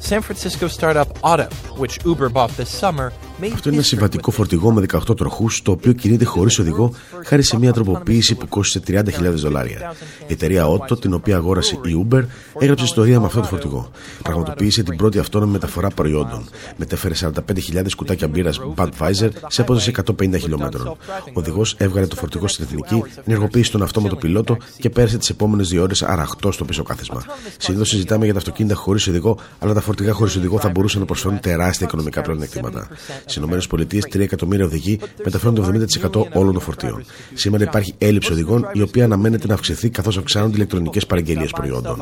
San 0.00 0.20
Francisco 0.20 0.66
startup 0.66 1.10
Auto, 1.22 1.48
which 1.82 1.94
Uber 2.04 2.28
bought 2.28 2.52
this 2.56 2.70
summer, 2.82 3.12
αυτό 3.52 3.68
είναι 3.68 3.76
ένα 3.76 3.86
συμβατικό 3.86 4.30
φορτηγό 4.30 4.72
με 4.72 4.84
18 4.92 5.16
τροχούς, 5.16 5.62
το 5.62 5.70
οποίο 5.70 5.92
κινείται 5.92 6.24
χωρίς 6.24 6.58
οδηγό 6.58 6.92
χάρη 7.24 7.42
σε 7.42 7.58
μια 7.58 7.72
τροποποίηση 7.72 8.34
που 8.34 8.48
κόστησε 8.48 9.02
30.000 9.20 9.32
δολάρια. 9.34 9.94
Η 10.26 10.32
εταιρεία 10.32 10.66
Otto, 10.66 11.00
την 11.00 11.14
οποία 11.14 11.36
αγόρασε 11.36 11.74
η 11.74 12.06
Uber, 12.10 12.22
έγραψε 12.58 12.84
ιστορία 12.84 13.20
με 13.20 13.26
αυτό 13.26 13.40
το 13.40 13.46
φορτηγό. 13.46 13.90
Πραγματοποίησε 14.22 14.82
την 14.82 14.96
πρώτη 14.96 15.18
αυτόνομη 15.18 15.52
μεταφορά 15.52 15.88
προϊόντων. 15.88 16.48
Μετέφερε 16.76 17.14
45.000 17.20 17.86
κουτάκια 17.96 18.28
μπύρας 18.28 18.60
Budweiser 18.76 19.28
σε 19.48 19.60
απόσταση 19.60 19.92
150 20.20 20.38
χιλιόμετρων. 20.38 20.86
Ο 20.86 20.96
οδηγός 21.32 21.74
έβγαλε 21.78 22.06
το 22.06 22.16
φορτηγό 22.16 22.48
στην 22.48 22.64
εθνική, 22.64 23.02
ενεργοποίησε 23.24 23.70
τον 23.70 23.82
αυτόματο 23.82 24.16
πιλότο 24.16 24.56
και 24.78 24.90
πέρασε 24.90 25.18
τις 25.18 25.30
επόμενες 25.30 25.68
δύο 25.68 25.82
ώρες 25.82 26.02
αραχτό 26.02 26.52
στο 26.52 26.64
πίσω 26.64 26.82
κάθισμα. 26.82 27.24
Συνήθως 27.58 27.88
συζητάμε 27.88 28.24
για 28.24 28.32
τα 28.32 28.38
αυτοκίνητα 28.38 28.74
χωρίς 28.74 29.08
οδηγό, 29.08 29.38
αλλά 29.58 29.72
τα 29.72 29.80
φορτηγά 29.80 30.12
χωρίς 30.12 30.36
οδηγό 30.36 30.58
θα 30.58 30.68
μπορούσαν 30.68 31.00
να 31.00 31.06
προσφέρουν 31.06 31.40
τεράστια 31.40 31.86
οικονομικά 31.86 32.22
πλεονεκτήματα. 32.22 32.88
Στι 33.32 33.40
ΗΠΑ, 33.40 34.08
3 34.12 34.20
εκατομμύρια 34.20 34.64
οδηγοί 34.64 34.98
μεταφέρουν 35.24 35.54
το 35.54 35.62
70% 35.62 36.26
όλων 36.32 36.52
των 36.52 36.62
φορτίων. 36.62 37.04
Σήμερα 37.34 37.64
υπάρχει 37.64 37.94
έλλειψη 37.98 38.32
οδηγών, 38.32 38.68
η 38.72 38.80
οποία 38.80 39.04
αναμένεται 39.04 39.46
να 39.46 39.54
αυξηθεί 39.54 39.90
καθώς 39.90 40.18
αυξάνονται 40.18 40.52
οι 40.52 40.54
ηλεκτρονικές 40.56 41.06
παραγγελίες 41.06 41.50
προϊόντων. 41.50 41.96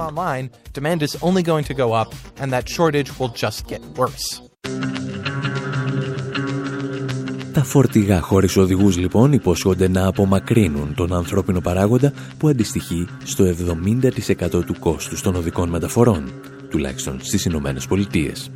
Τα 7.53 7.65
φορτηγά 7.65 8.21
χωρίς 8.21 8.57
οδηγούς 8.57 8.97
λοιπόν 8.97 9.33
υπόσχονται 9.33 9.89
να 9.89 10.07
απομακρύνουν 10.07 10.95
τον 10.95 11.13
ανθρώπινο 11.13 11.61
παράγοντα 11.61 12.13
που 12.39 12.49
αντιστοιχεί 12.49 13.09
στο 13.25 13.45
70% 13.45 14.65
του 14.67 14.75
κόστους 14.79 15.23
των 15.23 15.35
οδικών 15.35 15.69
μεταφορών, 15.69 16.33
τουλάχιστον 16.69 17.19
στις 17.21 17.45
Ηνωμένες 17.45 17.87
Πολιτείες. 17.87 18.51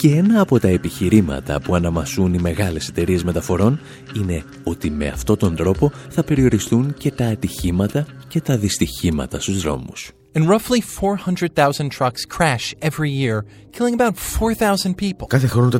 Και 0.00 0.16
ένα 0.16 0.40
από 0.40 0.58
τα 0.58 0.68
επιχειρήματα 0.68 1.60
που 1.60 1.74
αναμασούν 1.74 2.34
οι 2.34 2.38
μεγάλες 2.38 2.88
εταιρείες 2.88 3.24
μεταφορών 3.24 3.80
είναι 4.16 4.44
ότι 4.64 4.90
με 4.90 5.08
αυτόν 5.08 5.38
τον 5.38 5.56
τρόπο 5.56 5.92
θα 6.08 6.24
περιοριστούν 6.24 6.94
και 6.94 7.10
τα 7.10 7.26
ατυχήματα 7.26 8.06
και 8.28 8.40
τα 8.40 8.56
δυστυχήματα 8.56 9.40
στους 9.40 9.62
δρόμους. 9.62 10.12
And 10.34 10.48
roughly 10.48 10.80
400,000 10.80 11.90
trucks 11.90 12.24
crash 12.24 12.74
every 12.80 13.10
year, 13.10 13.44
killing 13.72 13.94
about 13.94 14.16
4,000 14.16 14.94
people. 14.94 15.26
Κάθε 15.26 15.46
χρόνο 15.46 15.70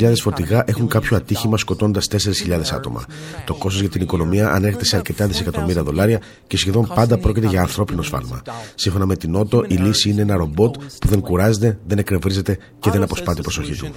400.000 0.00 0.14
φορτηγά 0.16 0.64
έχουν 0.66 0.88
κάποιο 0.88 1.16
ατύχημα 1.16 1.56
σκοτώνοντας 1.56 2.06
4.000 2.10 2.60
άτομα. 2.72 3.04
Το 3.44 3.54
κόστος 3.54 3.80
για 3.80 3.90
την 3.90 4.00
οικονομία 4.00 4.50
ανέρχεται 4.50 4.84
σε 4.84 4.96
αρκετά 4.96 5.26
δισεκατομμύρια 5.26 5.82
δολάρια 5.82 6.20
και 6.46 6.56
σχεδόν 6.56 6.92
πάντα 6.94 7.18
πρόκειται 7.18 7.46
για 7.46 7.60
ανθρώπινο 7.60 8.02
σφάλμα. 8.02 8.42
Σύμφωνα 8.74 9.06
με 9.06 9.16
την 9.16 9.34
Ότο, 9.34 9.64
η 9.68 9.74
λύση 9.74 10.10
είναι 10.10 10.22
ένα 10.22 10.36
ρομπότ 10.36 10.74
που 11.00 11.08
δεν 11.08 11.20
κουράζεται, 11.20 11.78
δεν 11.86 11.98
εκνευρίζεται 11.98 12.58
και 12.78 12.90
δεν 12.90 13.02
αποσπά 13.02 13.34
την 13.34 13.42
προσοχή 13.42 13.76
του. 13.76 13.90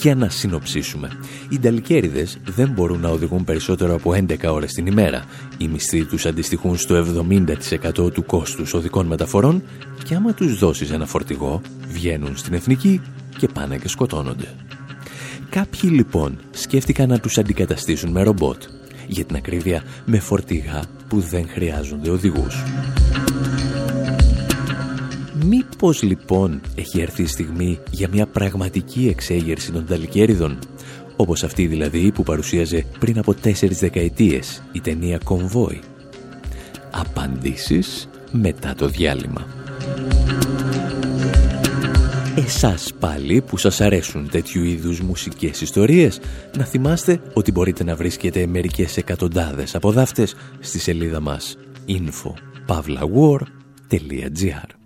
Για 0.00 0.14
να 0.14 0.28
συνοψίσουμε, 0.28 1.10
οι 1.48 1.58
νταλικέριδες 1.58 2.38
δεν 2.44 2.68
μπορούν 2.68 3.00
να 3.00 3.08
οδηγούν 3.08 3.44
περισσότερο 3.44 3.94
από 3.94 4.12
11 4.14 4.52
ώρες 4.52 4.72
την 4.72 4.86
ημέρα. 4.86 5.24
Οι 5.58 5.68
μισθοί 5.68 6.04
τους 6.04 6.26
αντιστοιχούν 6.26 6.76
στο 6.76 6.94
70% 6.94 8.12
του 8.12 8.24
κόστους 8.24 8.74
οδικών 8.74 9.06
μεταφορών 9.06 9.62
και 10.04 10.14
άμα 10.14 10.34
τους 10.34 10.58
δώσεις 10.58 10.90
ένα 10.90 11.06
φορτηγό, 11.06 11.60
βγαίνουν 11.88 12.36
στην 12.36 12.54
εθνική 12.54 13.00
και 13.38 13.48
πάνε 13.48 13.76
και 13.76 13.88
σκοτώνονται. 13.88 14.54
Κάποιοι 15.50 15.90
λοιπόν 15.92 16.38
σκέφτηκαν 16.50 17.08
να 17.08 17.20
τους 17.20 17.38
αντικαταστήσουν 17.38 18.10
με 18.10 18.22
ρομπότ, 18.22 18.62
για 19.06 19.24
την 19.24 19.36
ακρίβεια 19.36 19.82
με 20.04 20.18
φορτηγά 20.18 20.82
που 21.08 21.20
δεν 21.20 21.48
χρειάζονται 21.48 22.10
οδηγούς. 22.10 22.62
Μήπως 25.48 26.02
λοιπόν 26.02 26.60
έχει 26.74 27.00
έρθει 27.00 27.22
η 27.22 27.26
στιγμή 27.26 27.78
για 27.90 28.08
μια 28.08 28.26
πραγματική 28.26 29.08
εξέγερση 29.08 29.72
των 29.72 29.86
ταλικέριδων, 29.86 30.58
όπως 31.16 31.44
αυτή 31.44 31.66
δηλαδή 31.66 32.12
που 32.12 32.22
παρουσίαζε 32.22 32.84
πριν 32.98 33.18
από 33.18 33.34
τέσσερις 33.34 33.78
δεκαετίες 33.78 34.62
η 34.72 34.80
ταινία 34.80 35.18
«Κομβόη». 35.24 35.80
Απαντήσεις 36.90 38.08
μετά 38.30 38.74
το 38.74 38.88
διάλειμμα. 38.88 39.46
Εσάς 42.36 42.92
πάλι 42.98 43.42
που 43.42 43.56
σας 43.56 43.80
αρέσουν 43.80 44.28
τέτοιου 44.30 44.64
είδους 44.64 45.00
μουσικές 45.00 45.60
ιστορίες, 45.60 46.20
να 46.56 46.64
θυμάστε 46.64 47.20
ότι 47.32 47.52
μπορείτε 47.52 47.84
να 47.84 47.96
βρίσκετε 47.96 48.46
μερικές 48.46 48.96
εκατοντάδες 48.96 49.74
από 49.74 49.92
δάφτες 49.92 50.34
στη 50.58 50.78
σελίδα 50.78 51.20
μας 51.20 51.56
info.pavlawar.gr 51.86 54.77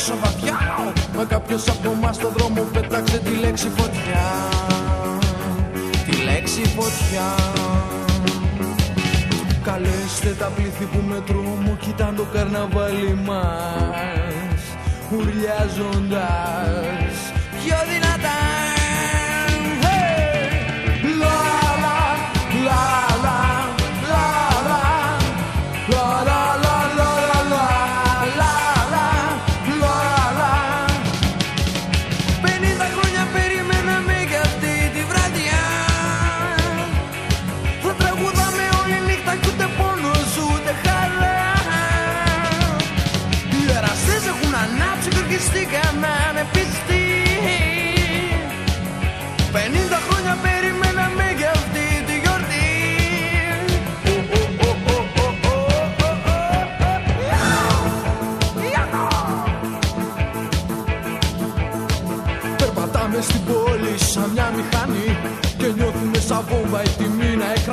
τόσο 0.00 0.16
βαθιά. 0.22 0.58
Μα 1.16 1.24
κάποιος 1.24 1.68
από 1.68 1.90
εμάς 1.90 2.16
στον 2.16 2.32
δρόμο 2.36 2.62
πέταξε 2.72 3.18
τη 3.18 3.30
λέξη 3.30 3.68
φωτιά. 3.76 4.24
Λέξη 6.24 6.62
φωτιά. 6.76 7.28
Καλέστε 9.62 10.34
τα 10.38 10.46
πλήθη 10.46 10.84
που 10.84 11.02
με 11.08 11.22
τρόμο 11.26 11.76
κοιτάν 11.80 12.16
το 12.16 12.26
καρναβάλι 12.32 13.18
μας. 13.26 14.60
Ουρλιάζοντας. 15.12 17.14
Πιο 17.62 17.76
δυνατά 17.92 18.09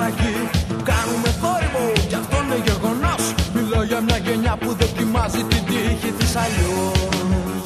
εποχή 0.08 0.50
Κάνουμε 0.90 1.30
θόρυβο 1.42 2.08
κι 2.08 2.16
αυτό 2.16 2.38
είναι 2.44 2.60
γεγονός. 2.68 3.24
Μιλάω 3.54 3.84
για 3.84 4.02
μια 4.02 4.18
γενιά 4.18 4.58
που 4.60 4.76
δοκιμάζει 4.80 5.44
την 5.44 5.64
τύχη 5.66 6.12
της 6.18 6.36
αλλιώς. 6.44 7.62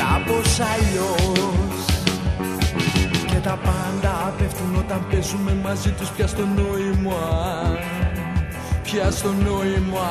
Κάπως 0.00 0.60
αλλιώς. 0.72 1.84
Και 3.26 3.38
τα 3.42 3.58
πάντα 3.66 4.34
πέφτουν 4.38 4.76
όταν 4.78 5.06
παίζουμε 5.10 5.56
μαζί 5.62 5.90
τους 5.90 6.08
πια 6.08 6.26
στο 6.26 6.44
νόημα 6.56 7.24
Πια 8.82 9.10
στο 9.10 9.32
νόημα 9.32 10.08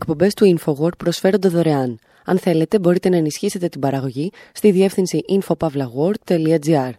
Οι 0.00 0.02
εκπομπές 0.02 0.34
του 0.34 0.58
InfoWord 0.58 0.96
προσφέρονται 0.98 1.48
δωρεάν. 1.48 1.98
Αν 2.24 2.38
θέλετε, 2.38 2.78
μπορείτε 2.78 3.08
να 3.08 3.16
ενισχύσετε 3.16 3.68
την 3.68 3.80
παραγωγή 3.80 4.30
στη 4.52 4.70
διεύθυνση 4.70 5.20
infopavlagor.gr. 5.28 6.90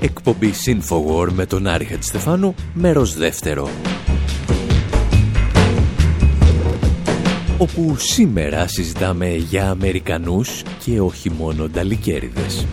Εκπομπή 0.00 0.52
Infowar 0.66 1.28
με 1.32 1.46
τον 1.46 1.66
Άρη 1.66 1.84
Χατζηστεφάνου, 1.84 2.54
μέρος 2.74 3.14
δεύτερο. 3.14 3.68
Όπου 7.58 7.96
σήμερα 7.96 8.66
συζητάμε 8.66 9.34
για 9.34 9.70
Αμερικανούς 9.70 10.62
και 10.84 11.00
όχι 11.00 11.30
μόνο 11.30 11.68
νταλικέριδες. 11.68 12.66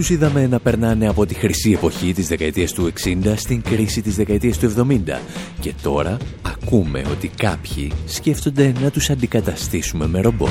Τους 0.00 0.10
είδαμε 0.10 0.46
να 0.46 0.60
περνάνε 0.60 1.08
από 1.08 1.26
τη 1.26 1.34
χρυσή 1.34 1.70
εποχή 1.70 2.12
της 2.12 2.28
δεκαετίας 2.28 2.72
του 2.72 2.92
60 3.04 3.32
στην 3.36 3.62
κρίση 3.62 4.02
της 4.02 4.16
δεκαετίας 4.16 4.58
του 4.58 4.72
70 4.76 5.20
και 5.60 5.72
τώρα 5.82 6.16
ακούμε 6.42 7.04
ότι 7.10 7.28
κάποιοι 7.28 7.92
σκέφτονται 8.06 8.72
να 8.82 8.90
τους 8.90 9.10
αντικαταστήσουμε 9.10 10.06
με 10.06 10.20
ρομπότ. 10.20 10.48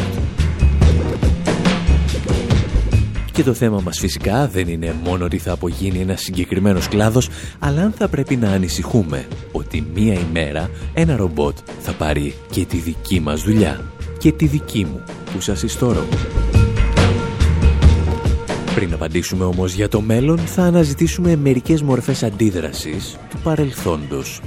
Και 3.32 3.44
το 3.44 3.54
θέμα 3.54 3.82
μας 3.84 4.00
φυσικά 4.00 4.48
δεν 4.48 4.68
είναι 4.68 4.96
μόνο 5.04 5.26
ότι 5.26 5.38
θα 5.38 5.52
απογίνει 5.52 6.00
ένας 6.00 6.22
συγκεκριμένος 6.22 6.88
κλάδος, 6.88 7.30
αλλά 7.60 7.82
αν 7.82 7.92
θα 7.92 8.08
πρέπει 8.08 8.36
να 8.36 8.50
ανησυχούμε 8.50 9.28
ότι 9.52 9.84
μία 9.94 10.14
ημέρα 10.14 10.70
ένα 10.94 11.16
ρομπότ 11.16 11.58
θα 11.80 11.92
πάρει 11.92 12.34
και 12.52 12.66
τη 12.66 12.78
δική 12.78 13.20
μας 13.20 13.42
δουλειά 13.42 13.82
και 14.18 14.32
τη 14.32 14.46
δική 14.46 14.86
μου 14.86 15.04
που 15.34 15.42
σας 15.42 15.64
ιστόρω. 15.64 16.06
Πριν 18.80 18.94
απαντήσουμε 18.94 19.44
όμως 19.44 19.74
για 19.74 19.90
το 19.90 20.02
μέλλον, 20.02 20.38
θα 20.38 20.64
αναζητήσουμε 20.64 21.36
μερικές 21.36 21.82
μορφές 21.82 22.24
αντίδρασης 22.24 23.18
του 23.30 23.38
παρελθόντος. 23.44 24.42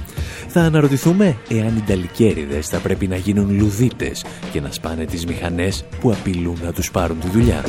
Θα 0.47 0.61
αναρωτηθούμε 0.61 1.37
εάν 1.49 1.77
οι 1.77 1.81
ταλικέριδες 1.87 2.67
θα 2.67 2.79
πρέπει 2.79 3.07
να 3.07 3.15
γίνουν 3.15 3.57
λουδίτες 3.57 4.25
και 4.51 4.61
να 4.61 4.71
σπάνε 4.71 5.05
τις 5.05 5.25
μηχανές 5.25 5.85
που 5.99 6.11
απειλούν 6.11 6.57
να 6.63 6.73
τους 6.73 6.91
πάρουν 6.91 7.19
τη 7.19 7.29
δουλειά. 7.29 7.65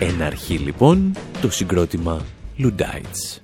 Ένα 0.00 0.26
αρχή 0.26 0.54
λοιπόν 0.54 1.12
το 1.40 1.50
συγκρότημα 1.50 2.20
Ludites. 2.58 3.43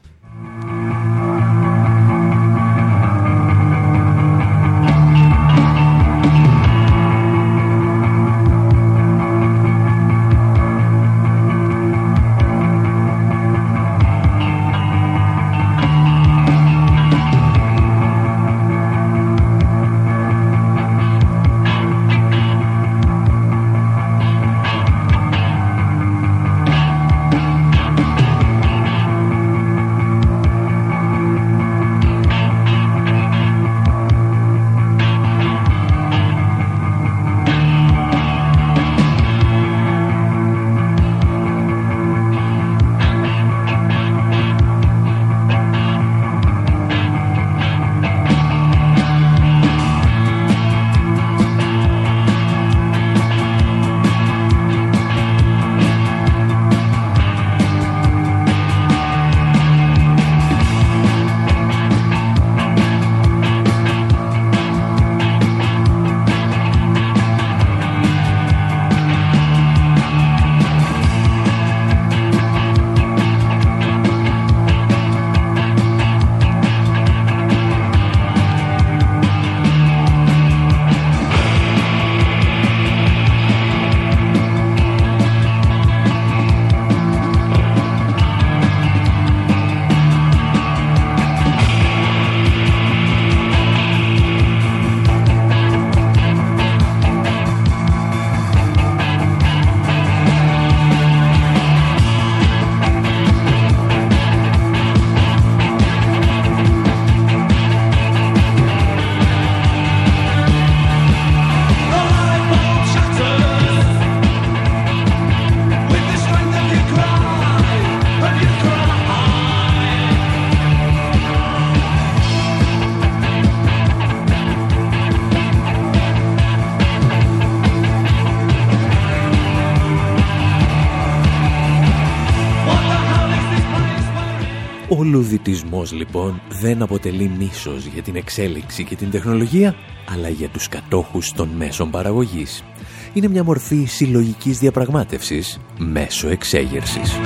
Λουδιτισμός 135.80 135.92
λοιπόν 135.92 136.40
δεν 136.48 136.82
αποτελεί 136.82 137.30
μίσος 137.38 137.86
για 137.86 138.02
την 138.02 138.16
εξέλιξη 138.16 138.84
και 138.84 138.96
την 138.96 139.10
τεχνολογία, 139.10 139.74
αλλά 140.12 140.28
για 140.28 140.48
τους 140.48 140.68
κατόχους 140.68 141.32
των 141.32 141.48
μέσων 141.48 141.90
παραγωγής. 141.90 142.64
Είναι 143.12 143.28
μια 143.28 143.44
μορφή 143.44 143.84
συλλογικής 143.84 144.58
διαπραγμάτευσης 144.58 145.60
μέσω 145.78 146.28
εξέγερσης. 146.28 147.18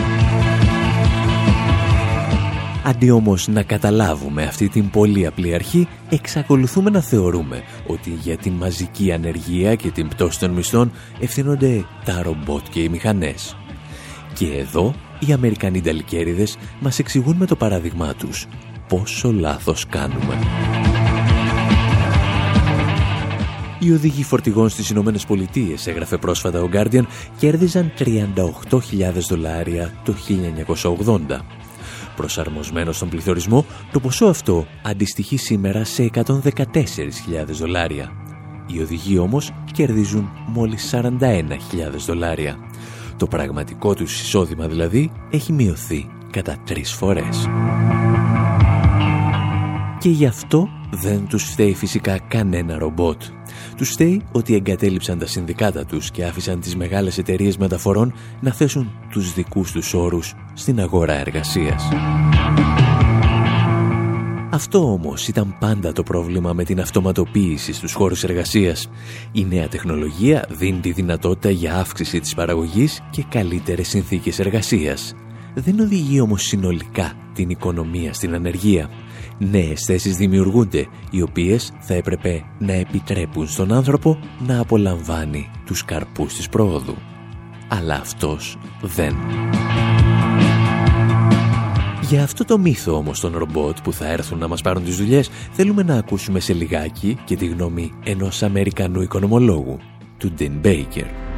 Αντί 2.87 3.11
όμως 3.11 3.49
να 3.49 3.63
καταλάβουμε 3.63 4.43
αυτή 4.43 4.69
την 4.69 4.91
πολύ 4.91 5.27
απλή 5.27 5.55
αρχή, 5.55 5.89
εξακολουθούμε 6.11 6.91
να 6.91 7.01
θεωρούμε 7.01 7.63
ότι 7.87 8.11
για 8.11 8.37
την 8.37 8.53
μαζική 8.53 9.13
ανεργία 9.13 9.75
και 9.75 9.91
την 9.91 10.09
πτώση 10.09 10.39
των 10.39 10.51
μισθών 10.51 10.93
ευθύνονται 11.21 11.85
τα 12.05 12.23
ρομπότ 12.23 12.63
και 12.71 12.81
οι 12.81 12.89
μηχανές. 12.89 13.57
Και 14.35 14.47
εδώ 14.47 14.95
οι 15.27 15.33
Αμερικανοί 15.33 15.81
ταλικέριδες 15.81 16.57
μας 16.81 16.99
εξηγούν 16.99 17.37
με 17.37 17.47
το 17.47 17.57
παράδειγμά 17.57 18.15
τους 18.15 18.47
πόσο 18.89 19.33
λάθος 19.33 19.87
κάνουμε. 19.87 20.39
Οι 23.79 23.93
οδηγοί 23.93 24.23
φορτηγών 24.23 24.69
στις 24.69 24.91
Ηνωμένες 24.91 25.27
Πολιτείες, 25.27 25.87
έγραφε 25.87 26.17
πρόσφατα 26.17 26.63
ο 26.63 26.69
Guardian, 26.73 27.03
κέρδιζαν 27.37 27.93
38.000 27.99 29.27
δολάρια 29.29 29.93
το 30.05 30.15
1980. 30.15 31.41
Προσαρμοσμένος 32.17 32.97
στον 32.97 33.09
πληθωρισμό, 33.09 33.65
το 33.93 34.01
ποσό 34.01 34.27
αυτό 34.27 34.67
αντιστοιχεί 34.83 35.37
σήμερα 35.37 35.85
σε 35.85 36.11
114.000 36.15 37.53
δολάρια. 37.53 38.13
Οι 38.67 38.81
οδηγοί 38.81 39.19
όμως 39.19 39.53
κερδίζουν 39.73 40.31
μόλις 40.47 40.95
41.000 40.95 42.05
δολάρια. 42.07 42.57
Το 43.17 43.27
πραγματικό 43.27 43.95
τους 43.95 44.21
εισόδημα 44.21 44.67
δηλαδή 44.67 45.11
έχει 45.31 45.53
μειωθεί 45.53 46.07
κατά 46.31 46.57
τρεις 46.65 46.93
φορές. 46.93 47.49
Και 49.99 50.11
γι' 50.11 50.27
αυτό 50.27 50.69
δεν 50.91 51.27
τους 51.27 51.45
φταίει 51.45 51.75
φυσικά 51.75 52.19
κανένα 52.19 52.79
ρομπότ. 52.79 53.23
Τους 53.77 53.91
φταίει 53.91 54.23
ότι 54.33 54.55
εγκατέλειψαν 54.55 55.19
τα 55.19 55.27
συνδικάτα 55.27 55.85
τους 55.85 56.11
και 56.11 56.25
άφησαν 56.25 56.61
τις 56.61 56.77
μεγάλες 56.77 57.19
εταιρείες 57.19 57.57
μεταφορών 57.57 58.15
να 58.41 58.53
θέσουν 58.53 58.91
τους 59.11 59.33
δικούς 59.33 59.73
τους 59.73 59.95
όρους 59.95 60.35
στην 60.55 60.81
αγορά 60.81 61.15
εργασίας. 61.15 61.89
Αυτό 64.55 64.93
όμως 64.93 65.29
ήταν 65.29 65.57
πάντα 65.59 65.93
το 65.93 66.03
πρόβλημα 66.03 66.53
με 66.53 66.65
την 66.65 66.81
αυτοματοποίηση 66.81 67.73
στους 67.73 67.93
χώρους 67.93 68.25
εργασίας. 68.25 68.91
Η 69.33 69.45
νέα 69.45 69.69
τεχνολογία 69.69 70.47
δίνει 70.51 70.81
τη 70.81 70.93
δυνατότητα 70.93 71.51
για 71.51 71.77
αύξηση 71.77 72.21
της 72.21 72.35
παραγωγής 72.35 73.01
και 73.11 73.25
καλύτερες 73.29 73.89
συνθήκες 73.89 74.39
εργασίας. 74.39 75.15
Δεν 75.55 75.81
οδηγεί 75.81 76.21
όμως 76.21 76.43
συνολικά 76.43 77.13
την 77.33 77.51
οικονομία 77.51 78.13
στην 78.13 78.35
ανεργία. 78.35 78.91
Νέες 79.39 79.85
θέσεις 79.85 80.17
δημιουργούνται, 80.17 80.87
οι 81.11 81.23
οποίες 81.23 81.73
θα 81.81 81.95
έπρεπε 81.95 82.43
να 82.59 82.73
επιτρέπουν 82.73 83.49
στον 83.49 83.73
άνθρωπο 83.73 84.19
να 84.47 84.61
απολαμβάνει 84.61 85.51
τους 85.67 85.85
καρπούς 85.85 86.35
της 86.35 86.49
πρόοδου. 86.49 86.97
Αλλά 87.69 87.95
αυτός 87.95 88.59
δεν. 88.83 89.15
Για 92.15 92.23
αυτό 92.23 92.45
το 92.45 92.59
μύθο 92.59 92.97
όμως 92.97 93.21
των 93.21 93.37
ρομπότ 93.37 93.77
που 93.83 93.93
θα 93.93 94.07
έρθουν 94.07 94.39
να 94.39 94.49
μας 94.49 94.61
πάρουν 94.61 94.85
τις 94.85 94.97
δουλειές 94.97 95.31
θέλουμε 95.53 95.83
να 95.83 95.95
ακούσουμε 95.95 96.41
σε 96.41 96.53
λιγάκι 96.53 97.19
και 97.25 97.37
τη 97.37 97.47
γνώμη 97.47 97.93
ενός 98.05 98.43
Αμερικανού 98.43 99.01
οικονομολόγου, 99.01 99.79
του 100.19 100.33
Dean 100.39 100.67
Baker. 100.67 101.34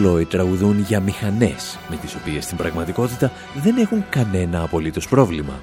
Floyd 0.00 0.28
τραγουδούν 0.28 0.80
για 0.80 1.00
μηχανές, 1.00 1.78
με 1.88 1.96
τις 1.96 2.14
οποίες 2.14 2.44
στην 2.44 2.56
πραγματικότητα 2.56 3.32
δεν 3.54 3.76
έχουν 3.76 4.04
κανένα 4.08 4.62
απολύτως 4.62 5.08
πρόβλημα. 5.08 5.60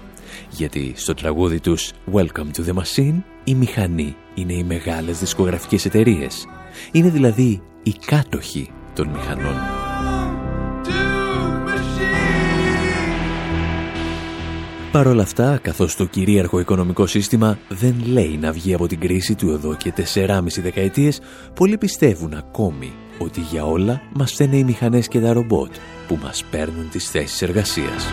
Γιατί 0.50 0.94
στο 0.96 1.14
τραγούδι 1.14 1.60
τους 1.60 1.92
Welcome 2.14 2.52
to 2.58 2.66
the 2.68 2.74
Machine, 2.74 3.22
η 3.44 3.56
μηχανή 3.56 4.16
είναι 4.34 4.54
οι 4.54 4.64
μεγάλες 4.64 5.20
δισκογραφικές 5.20 5.86
εταιρείες. 5.86 6.46
Είναι 6.92 7.10
δηλαδή 7.10 7.62
οι 7.84 7.94
κάτοχοι 8.06 8.70
των 8.94 9.08
μηχανών. 9.08 9.56
Παρ' 14.92 15.08
όλα 15.08 15.22
αυτά, 15.22 15.60
καθώς 15.62 15.96
το 15.96 16.06
κυρίαρχο 16.06 16.60
οικονομικό 16.60 17.06
σύστημα 17.06 17.60
δεν 17.70 17.96
λέει 18.06 18.38
να 18.42 18.52
βγει 18.52 18.74
από 18.74 18.88
την 18.88 19.00
κρίση 19.00 19.36
του 19.36 19.50
εδώ 19.50 19.76
και 19.76 19.94
4,5 20.14 20.62
δεκαετίες, 20.62 21.22
πολλοί 21.54 21.78
πιστεύουν 21.78 22.34
ακόμη 22.34 22.94
ότι 23.18 23.42
για 23.42 23.66
όλα 23.66 24.02
μας 24.14 24.32
φταίνε 24.32 24.58
οι 24.58 24.64
μηχανές 24.64 25.08
και 25.08 25.20
τα 25.20 25.34
ρομπότ 25.34 25.76
που 26.08 26.20
μας 26.24 26.44
παίρνουν 26.52 26.90
τις 26.90 27.10
θέσεις 27.10 27.42
εργασίας. 27.42 28.06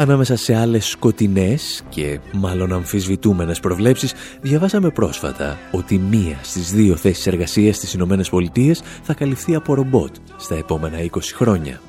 Ανάμεσα 0.00 0.36
σε 0.36 0.54
άλλες 0.54 0.86
σκοτεινές 0.86 1.82
και 1.88 2.20
μάλλον 2.32 2.72
αμφισβητούμενες 2.72 3.60
προβλέψεις, 3.60 4.14
διαβάσαμε 4.40 4.90
πρόσφατα 4.90 5.58
ότι 5.72 5.98
μία 5.98 6.38
στις 6.42 6.72
δύο 6.72 6.96
θέσεις 6.96 7.26
εργασίας 7.26 7.76
στις 7.76 7.92
Ηνωμένες 7.94 8.28
Πολιτείες 8.28 8.82
θα 9.02 9.14
καλυφθεί 9.14 9.54
από 9.54 9.74
ρομπότ 9.74 10.14
στα 10.36 10.54
επόμενα 10.54 10.98
20 11.00 11.08
χρόνια. 11.34 11.80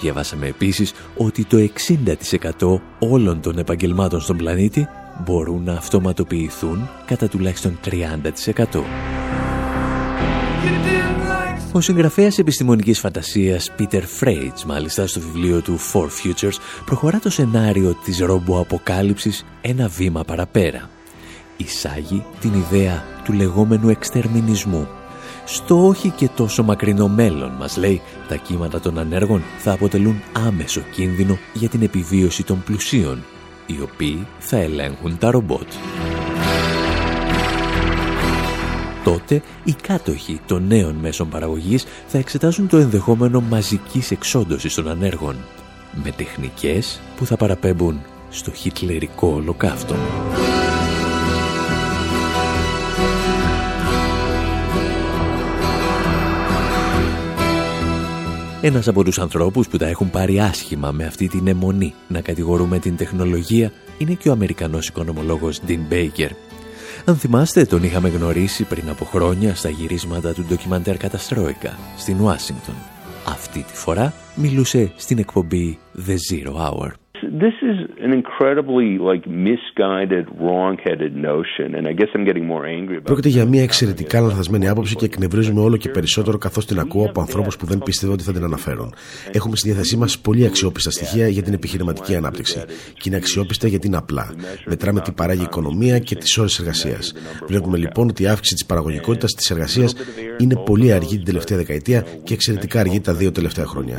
Διαβάσαμε 0.00 0.46
επίσης 0.46 0.92
ότι 1.16 1.44
το 1.44 1.56
60% 1.56 2.80
όλων 2.98 3.40
των 3.40 3.58
επαγγελμάτων 3.58 4.20
στον 4.20 4.36
πλανήτη 4.36 4.88
μπορούν 5.24 5.62
να 5.64 5.72
αυτοματοποιηθούν 5.72 6.88
κατά 7.06 7.28
τουλάχιστον 7.28 7.78
30%. 7.84 9.27
Ο 11.72 11.80
συγγραφέας 11.80 12.38
επιστημονικής 12.38 12.98
φαντασίας 12.98 13.70
Peter 13.78 14.02
Freitz, 14.20 14.62
μάλιστα 14.66 15.06
στο 15.06 15.20
βιβλίο 15.20 15.60
του 15.60 15.78
Four 15.92 16.04
Futures, 16.06 16.56
προχωρά 16.84 17.18
το 17.18 17.30
σενάριο 17.30 17.94
της 18.04 18.18
ρομπο-αποκάλυψης 18.18 19.44
ένα 19.60 19.88
βήμα 19.88 20.24
παραπέρα. 20.24 20.90
Εισάγει 21.56 22.24
την 22.40 22.52
ιδέα 22.54 23.04
του 23.24 23.32
λεγόμενου 23.32 23.88
εξτερμινισμού. 23.88 24.88
Στο 25.44 25.86
όχι 25.86 26.10
και 26.10 26.28
τόσο 26.36 26.62
μακρινό 26.62 27.08
μέλλον, 27.08 27.50
μας 27.50 27.76
λέει, 27.76 28.00
τα 28.28 28.36
κύματα 28.36 28.80
των 28.80 28.98
ανέργων 28.98 29.42
θα 29.58 29.72
αποτελούν 29.72 30.22
άμεσο 30.46 30.80
κίνδυνο 30.80 31.38
για 31.52 31.68
την 31.68 31.82
επιβίωση 31.82 32.44
των 32.44 32.62
πλουσίων, 32.62 33.24
οι 33.66 33.78
οποίοι 33.82 34.26
θα 34.38 34.56
ελέγχουν 34.56 35.18
τα 35.18 35.30
ρομπότ 35.30 35.68
τότε 39.12 39.42
οι 39.64 39.72
κάτοχοι 39.82 40.40
των 40.46 40.66
νέων 40.66 40.94
μέσων 40.94 41.28
παραγωγής 41.28 41.84
θα 42.06 42.18
εξετάσουν 42.18 42.68
το 42.68 42.76
ενδεχόμενο 42.76 43.40
μαζικής 43.40 44.10
εξόντωσης 44.10 44.74
των 44.74 44.88
ανέργων 44.88 45.36
με 46.04 46.10
τεχνικές 46.10 47.00
που 47.16 47.26
θα 47.26 47.36
παραπέμπουν 47.36 48.00
στο 48.30 48.50
χιτλερικό 48.50 49.28
ολοκαύτωμα. 49.28 50.00
Ένας 58.60 58.88
από 58.88 59.04
τους 59.04 59.18
ανθρώπους 59.18 59.68
που 59.68 59.76
τα 59.76 59.86
έχουν 59.86 60.10
πάρει 60.10 60.40
άσχημα 60.40 60.90
με 60.90 61.04
αυτή 61.04 61.28
την 61.28 61.46
αιμονή 61.46 61.94
να 62.08 62.20
κατηγορούμε 62.20 62.78
την 62.78 62.96
τεχνολογία 62.96 63.72
είναι 63.98 64.12
και 64.12 64.28
ο 64.28 64.32
Αμερικανός 64.32 64.88
οικονομολόγος 64.88 65.60
Dean 65.68 65.92
Baker, 65.92 66.30
αν 67.08 67.16
θυμάστε, 67.16 67.64
τον 67.64 67.82
είχαμε 67.82 68.08
γνωρίσει 68.08 68.64
πριν 68.64 68.88
από 68.88 69.04
χρόνια 69.04 69.54
στα 69.54 69.68
γυρίσματα 69.68 70.32
του 70.32 70.44
ντοκιμαντέρ 70.44 70.96
Καταστρόικα 70.96 71.78
στην 71.96 72.20
Ουάσιγκτον. 72.20 72.74
Αυτή 73.24 73.62
τη 73.62 73.74
φορά 73.74 74.14
μιλούσε 74.34 74.92
στην 74.96 75.18
εκπομπή 75.18 75.78
The 76.06 76.16
Zero 76.32 76.52
Hour. 76.54 76.90
This 77.22 77.56
is 77.70 77.76
an 78.06 78.12
incredibly 78.20 78.88
like 79.10 79.24
misguided, 79.48 80.24
wrong-headed 80.46 81.12
notion, 81.30 81.68
and 81.76 81.84
I 81.90 81.92
guess 81.98 82.10
I'm 82.14 82.24
getting 82.24 82.46
more 82.46 82.64
angry 82.66 82.96
about. 82.96 83.04
Πρόκειται 83.04 83.28
για 83.28 83.44
μια 83.44 83.62
εξαιρετικά 83.62 84.20
λανθασμένη 84.20 84.68
άποψη 84.68 84.96
και 84.96 85.04
εκνευρίζουμε 85.04 85.60
όλο 85.60 85.76
και 85.76 85.88
περισσότερο 85.88 86.38
καθώς 86.38 86.66
την 86.66 86.78
ακούω 86.78 87.04
από 87.04 87.20
ανθρώπους 87.20 87.56
που 87.56 87.66
δεν 87.66 87.78
πίστευαν 87.78 88.14
ότι 88.14 88.24
θα 88.24 88.32
την 88.32 88.44
αναφέρουν. 88.44 88.94
Έχουμε 89.32 89.56
στη 89.56 89.68
διάθεσή 89.68 89.96
μας 89.96 90.18
πολύ 90.18 90.46
αξιόπιστα 90.46 90.90
στοιχεία 90.90 91.28
για 91.28 91.42
την 91.42 91.52
επιχειρηματική 91.52 92.14
ανάπτυξη. 92.14 92.62
Και 92.94 93.02
είναι 93.06 93.16
αξιόπιστα 93.16 93.68
γιατί 93.68 93.86
είναι 93.86 93.96
απλά. 93.96 94.34
Μετράμε 94.66 95.00
τι 95.00 95.12
παράγει 95.12 95.40
η 95.40 95.44
οικονομία 95.44 95.98
και 95.98 96.14
τις 96.16 96.38
ώρες 96.38 96.58
εργασίας. 96.58 97.14
Βλέπουμε 97.46 97.78
λοιπόν 97.78 98.08
ότι 98.08 98.22
η 98.22 98.26
αύξηση 98.26 98.54
της 98.54 98.66
παραγωγικότητας 98.66 99.34
της 99.34 99.50
εργασίας 99.50 99.94
είναι 100.38 100.56
πολύ 100.56 100.92
αργή 100.92 101.16
την 101.16 101.24
τελευταία 101.24 101.58
δεκαετία 101.58 102.06
και 102.24 102.34
εξαιρετικά 102.34 102.80
αργή 102.80 103.00
τα 103.00 103.14
δύο 103.14 103.32
τελευταία 103.32 103.66
χρόνια. 103.66 103.98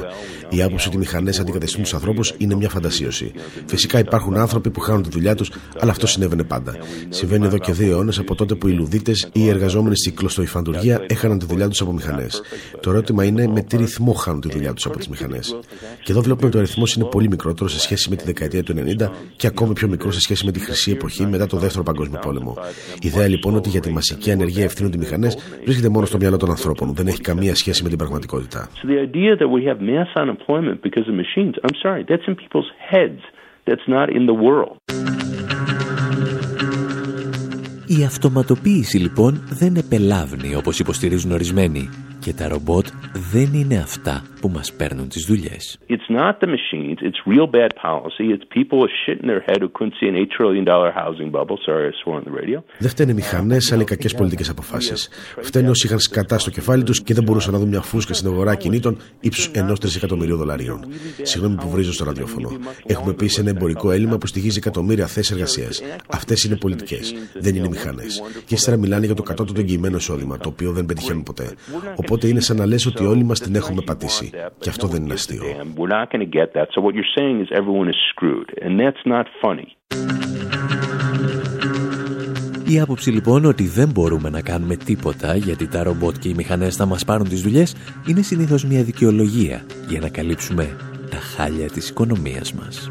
Η 0.50 0.62
άποψη 0.62 0.88
ότι 0.88 0.96
οι 0.96 1.00
μηχανές 1.00 1.40
αντικαταστούν 1.40 1.82
τους 1.84 1.94
ανθρώπους 1.94 2.34
είναι 2.38 2.56
μια 2.56 2.70
φαντασίωση. 3.10 3.32
Φυσικά 3.66 4.00
υπάρχουν 4.00 4.38
άνθρωποι 4.38 4.70
που 4.70 4.80
χάνουν 4.80 5.04
τη 5.04 5.10
δουλειά 5.10 5.36
τους, 5.36 5.52
αλλά 5.80 5.92
αυτό 5.92 6.08
συνέβαινε 6.08 6.44
πάντα. 6.44 6.76
Συμβαίνει 7.10 7.46
εδώ 7.46 7.58
και 7.58 7.72
δύο 7.72 7.92
αιώνες 7.92 8.20
από 8.20 8.36
τότε 8.36 8.56
που 8.56 8.68
οι 8.68 8.72
Λουδίτες 8.72 9.30
ή 9.34 9.42
οι 9.44 9.50
εργαζόμενοι 9.50 9.98
στην 9.98 10.16
κλωστοϊφαντουργία 10.16 11.06
έχαναν 11.08 11.40
τη 11.40 11.46
δουλειά 11.46 11.68
τους 11.68 11.82
από 11.82 11.94
μηχανές. 11.94 12.42
Το 12.82 12.90
ερώτημα 12.90 13.24
είναι 13.24 13.48
με 13.48 13.62
τι 13.62 13.78
ρυθμό 13.78 14.14
χάνουν 14.14 14.42
τη 14.42 14.50
δουλειά 14.52 14.74
τους 14.74 14.86
από 14.86 14.98
τις 14.98 15.08
μηχανές. 15.08 15.60
Και 16.04 16.12
εδώ 16.12 16.22
βλέπουμε 16.22 16.48
ότι 16.48 16.58
ο 16.58 16.60
αριθμό 16.60 16.84
είναι 16.98 17.06
πολύ 17.06 17.28
μικρότερο 17.28 17.70
σε 17.70 17.80
σχέση 17.80 18.10
με 18.10 18.16
τη 18.16 18.24
δεκαετία 18.24 18.64
του 18.64 18.74
90 19.00 19.10
και 19.36 19.48
ακόμη 19.48 19.74
πιο 19.74 19.88
μικρό 19.88 20.12
σε 20.12 20.20
σχέση 20.20 20.46
με 20.46 20.52
τη 20.52 20.60
χρυσή 20.60 20.92
εποχή 20.92 21.26
μετά 21.26 21.48
το 21.48 21.58
δεύτερο 21.58 21.84
παγκόσμιο 21.84 22.20
πόλεμο. 22.22 22.58
Η 23.02 23.08
ιδέα 23.08 23.28
λοιπόν 23.28 23.56
ότι 23.56 23.70
για 23.70 23.80
τη 23.80 23.92
μασική 23.92 24.32
ανεργία 24.32 24.64
ευθύνονται 24.64 24.96
οι 24.96 25.00
μηχανές 25.00 25.38
βρίσκεται 25.64 25.90
μόνο 25.90 26.06
στο 26.06 26.18
μυαλό 26.18 26.38
των 26.38 26.50
ανθρώπων. 26.50 26.94
Δεν 26.94 27.08
έχει 27.08 27.22
καμία 27.22 27.56
σχέση 27.56 27.84
με 27.84 27.90
την 27.90 27.98
πραγματικότητα. 27.98 28.70
that's 32.10 32.28
not 33.88 34.10
in 34.10 34.26
the 34.26 34.38
world. 34.46 34.78
Η 38.00 38.04
αυτοματοποίηση 38.04 38.98
λοιπόν 38.98 39.44
δεν 39.50 39.76
επελάβνει 39.76 40.56
όπως 40.56 40.80
υποστηρίζουν 40.80 41.32
ορισμένοι 41.32 41.90
και 42.20 42.34
τα 42.34 42.48
ρομπότ 42.48 42.86
δεν 43.32 43.54
είναι 43.54 43.78
αυτά 43.78 44.24
που 44.42 44.50
μας 44.50 44.74
παίρνουν 44.74 45.08
τις 45.10 45.26
δουλειές. 45.26 45.80
It's 45.90 46.10
not 46.22 46.34
the 46.44 46.50
machines, 46.58 46.98
it's 47.08 47.22
real 47.34 47.48
bad 47.58 47.72
policy. 47.88 48.26
It's 48.34 48.48
people 48.58 48.78
with 48.84 48.94
shit 49.04 49.18
in 49.22 49.28
their 49.32 49.44
head 49.48 49.60
who 49.64 49.70
couldn't 49.78 49.96
see 50.00 50.08
an 50.12 50.16
8 50.16 50.30
trillion 50.38 50.66
dollar 50.74 50.90
housing 51.02 51.30
bubble. 51.38 51.58
Sorry, 51.68 51.84
I 51.90 51.94
swore 52.02 52.18
on 52.20 52.26
the 52.30 52.36
radio. 52.42 52.64
Δεν 52.78 52.90
φταίνε 52.90 53.14
μηχανές, 53.14 53.72
αλλά 53.72 53.82
οι 53.82 53.86
κακές 53.86 54.14
πολιτικές 54.16 54.50
αποφάσεις. 54.50 55.10
Φταίνε 55.42 55.70
όσοι 55.70 55.86
είχαν 55.88 56.00
σκατά 56.00 56.38
στο 56.40 56.50
κεφάλι 56.50 56.84
τους 56.84 57.04
και 57.04 57.14
δεν 57.14 57.24
μπορούσαν 57.24 57.54
να 57.54 57.60
δουν 57.60 57.68
μια 57.68 57.82
φούσκα 57.82 58.14
στην 58.14 58.28
αγορά 58.28 58.56
κινήτων 58.56 58.98
ύψους 59.20 59.48
ενός 59.54 59.80
τρισεκατομμυρίου 59.80 60.38
δολαρίων. 60.38 60.80
Συγγνώμη 61.22 61.56
που 61.56 61.70
βρίζω 61.70 61.94
στο 61.94 62.04
ραδιόφωνο. 62.06 62.50
Έχουμε 62.86 63.12
επίση 63.12 63.40
ένα 63.40 63.50
εμπορικό 63.50 63.92
έλλειμμα 63.92 64.18
που 64.18 64.28
στοιχίζει 64.28 64.58
εκατομμύρια 64.58 65.06
θέσεις 65.06 65.32
εργασίας. 65.32 65.82
Αυτές 66.10 66.44
είναι 66.44 66.56
πολιτικές, 66.56 67.14
δεν 67.40 67.56
είναι 67.56 67.68
μηχανές. 67.68 68.22
Και 68.46 68.54
ύστερα 68.54 68.78
μιλάνε 68.78 69.06
για 69.06 69.16
το 69.16 69.24
κατώτατο 69.24 69.60
εγγυημένο 69.60 69.98
εισόδημα, 69.98 70.38
το 70.38 70.50
οποίο 70.50 70.72
δεν 70.72 70.86
πετυχαίνουν 70.86 71.24
ποτέ. 71.24 71.54
Οπότε 71.96 72.28
είναι 72.28 72.40
σαν 72.40 72.58
να 72.58 72.66
λες 72.66 72.86
ότι 72.86 73.06
όλοι 73.06 73.24
μας 73.24 73.40
την 73.40 73.56
έχουμε 73.56 73.82
πατήσει. 73.86 74.29
Και 74.60 74.70
αυτό 74.70 74.88
δεν 74.88 75.04
είναι 75.04 75.14
αστείο. 75.14 75.44
Η 82.68 82.80
άποψη 82.80 83.12
λοιπόν 83.12 83.46
ότι 83.46 83.68
δεν 83.68 83.90
μπορούμε 83.90 84.30
να 84.30 84.42
κάνουμε 84.42 84.76
τίποτα 84.76 85.36
γιατί 85.36 85.68
τα 85.68 85.84
ρομπότ 85.84 86.16
και 86.20 86.30
οι 86.30 86.34
μηχανές 86.34 86.76
θα 86.76 86.86
μας 86.86 87.06
πάρουν 87.06 87.30
τις 87.30 87.42
δουλειές 87.42 87.76
είναι 88.08 88.22
συνήθως 88.22 88.66
μια 88.66 88.84
δικαιολογία 88.84 89.66
για 89.88 90.00
να 90.00 90.10
καλύψουμε 90.10 90.76
τα 91.10 91.18
χάλια 91.18 91.70
της 91.70 91.90
οικονομίας 91.90 92.54
μας. 92.54 92.90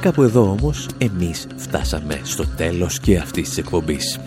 Κάπου 0.00 0.22
εδώ 0.22 0.42
όμως 0.50 0.88
εμείς 0.98 1.46
φτάσαμε 1.56 2.20
στο 2.22 2.46
τέλος 2.56 3.00
και 3.00 3.18
αυτής 3.18 3.48
της 3.48 3.58
εκπομπής. 3.58 4.20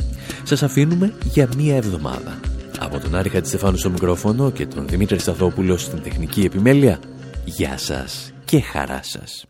Σας 0.44 0.64
αφήνουμε 0.64 1.14
για 1.24 1.50
μία 1.58 1.76
εβδομάδα. 1.76 2.40
Από 2.80 3.00
τον 3.00 3.16
Άρη 3.16 3.30
Χατζηστεφάνου 3.30 3.78
στο 3.78 3.90
μικρόφωνο 3.90 4.52
και 4.52 4.66
τον 4.66 4.88
Δημήτρη 4.88 5.20
Σταθόπουλο 5.20 5.78
στην 5.78 6.02
τεχνική 6.02 6.42
επιμέλεια, 6.42 7.00
γεια 7.46 7.78
σας 7.78 8.34
και 8.46 8.62
χαρά 8.62 9.00
σας. 9.04 9.46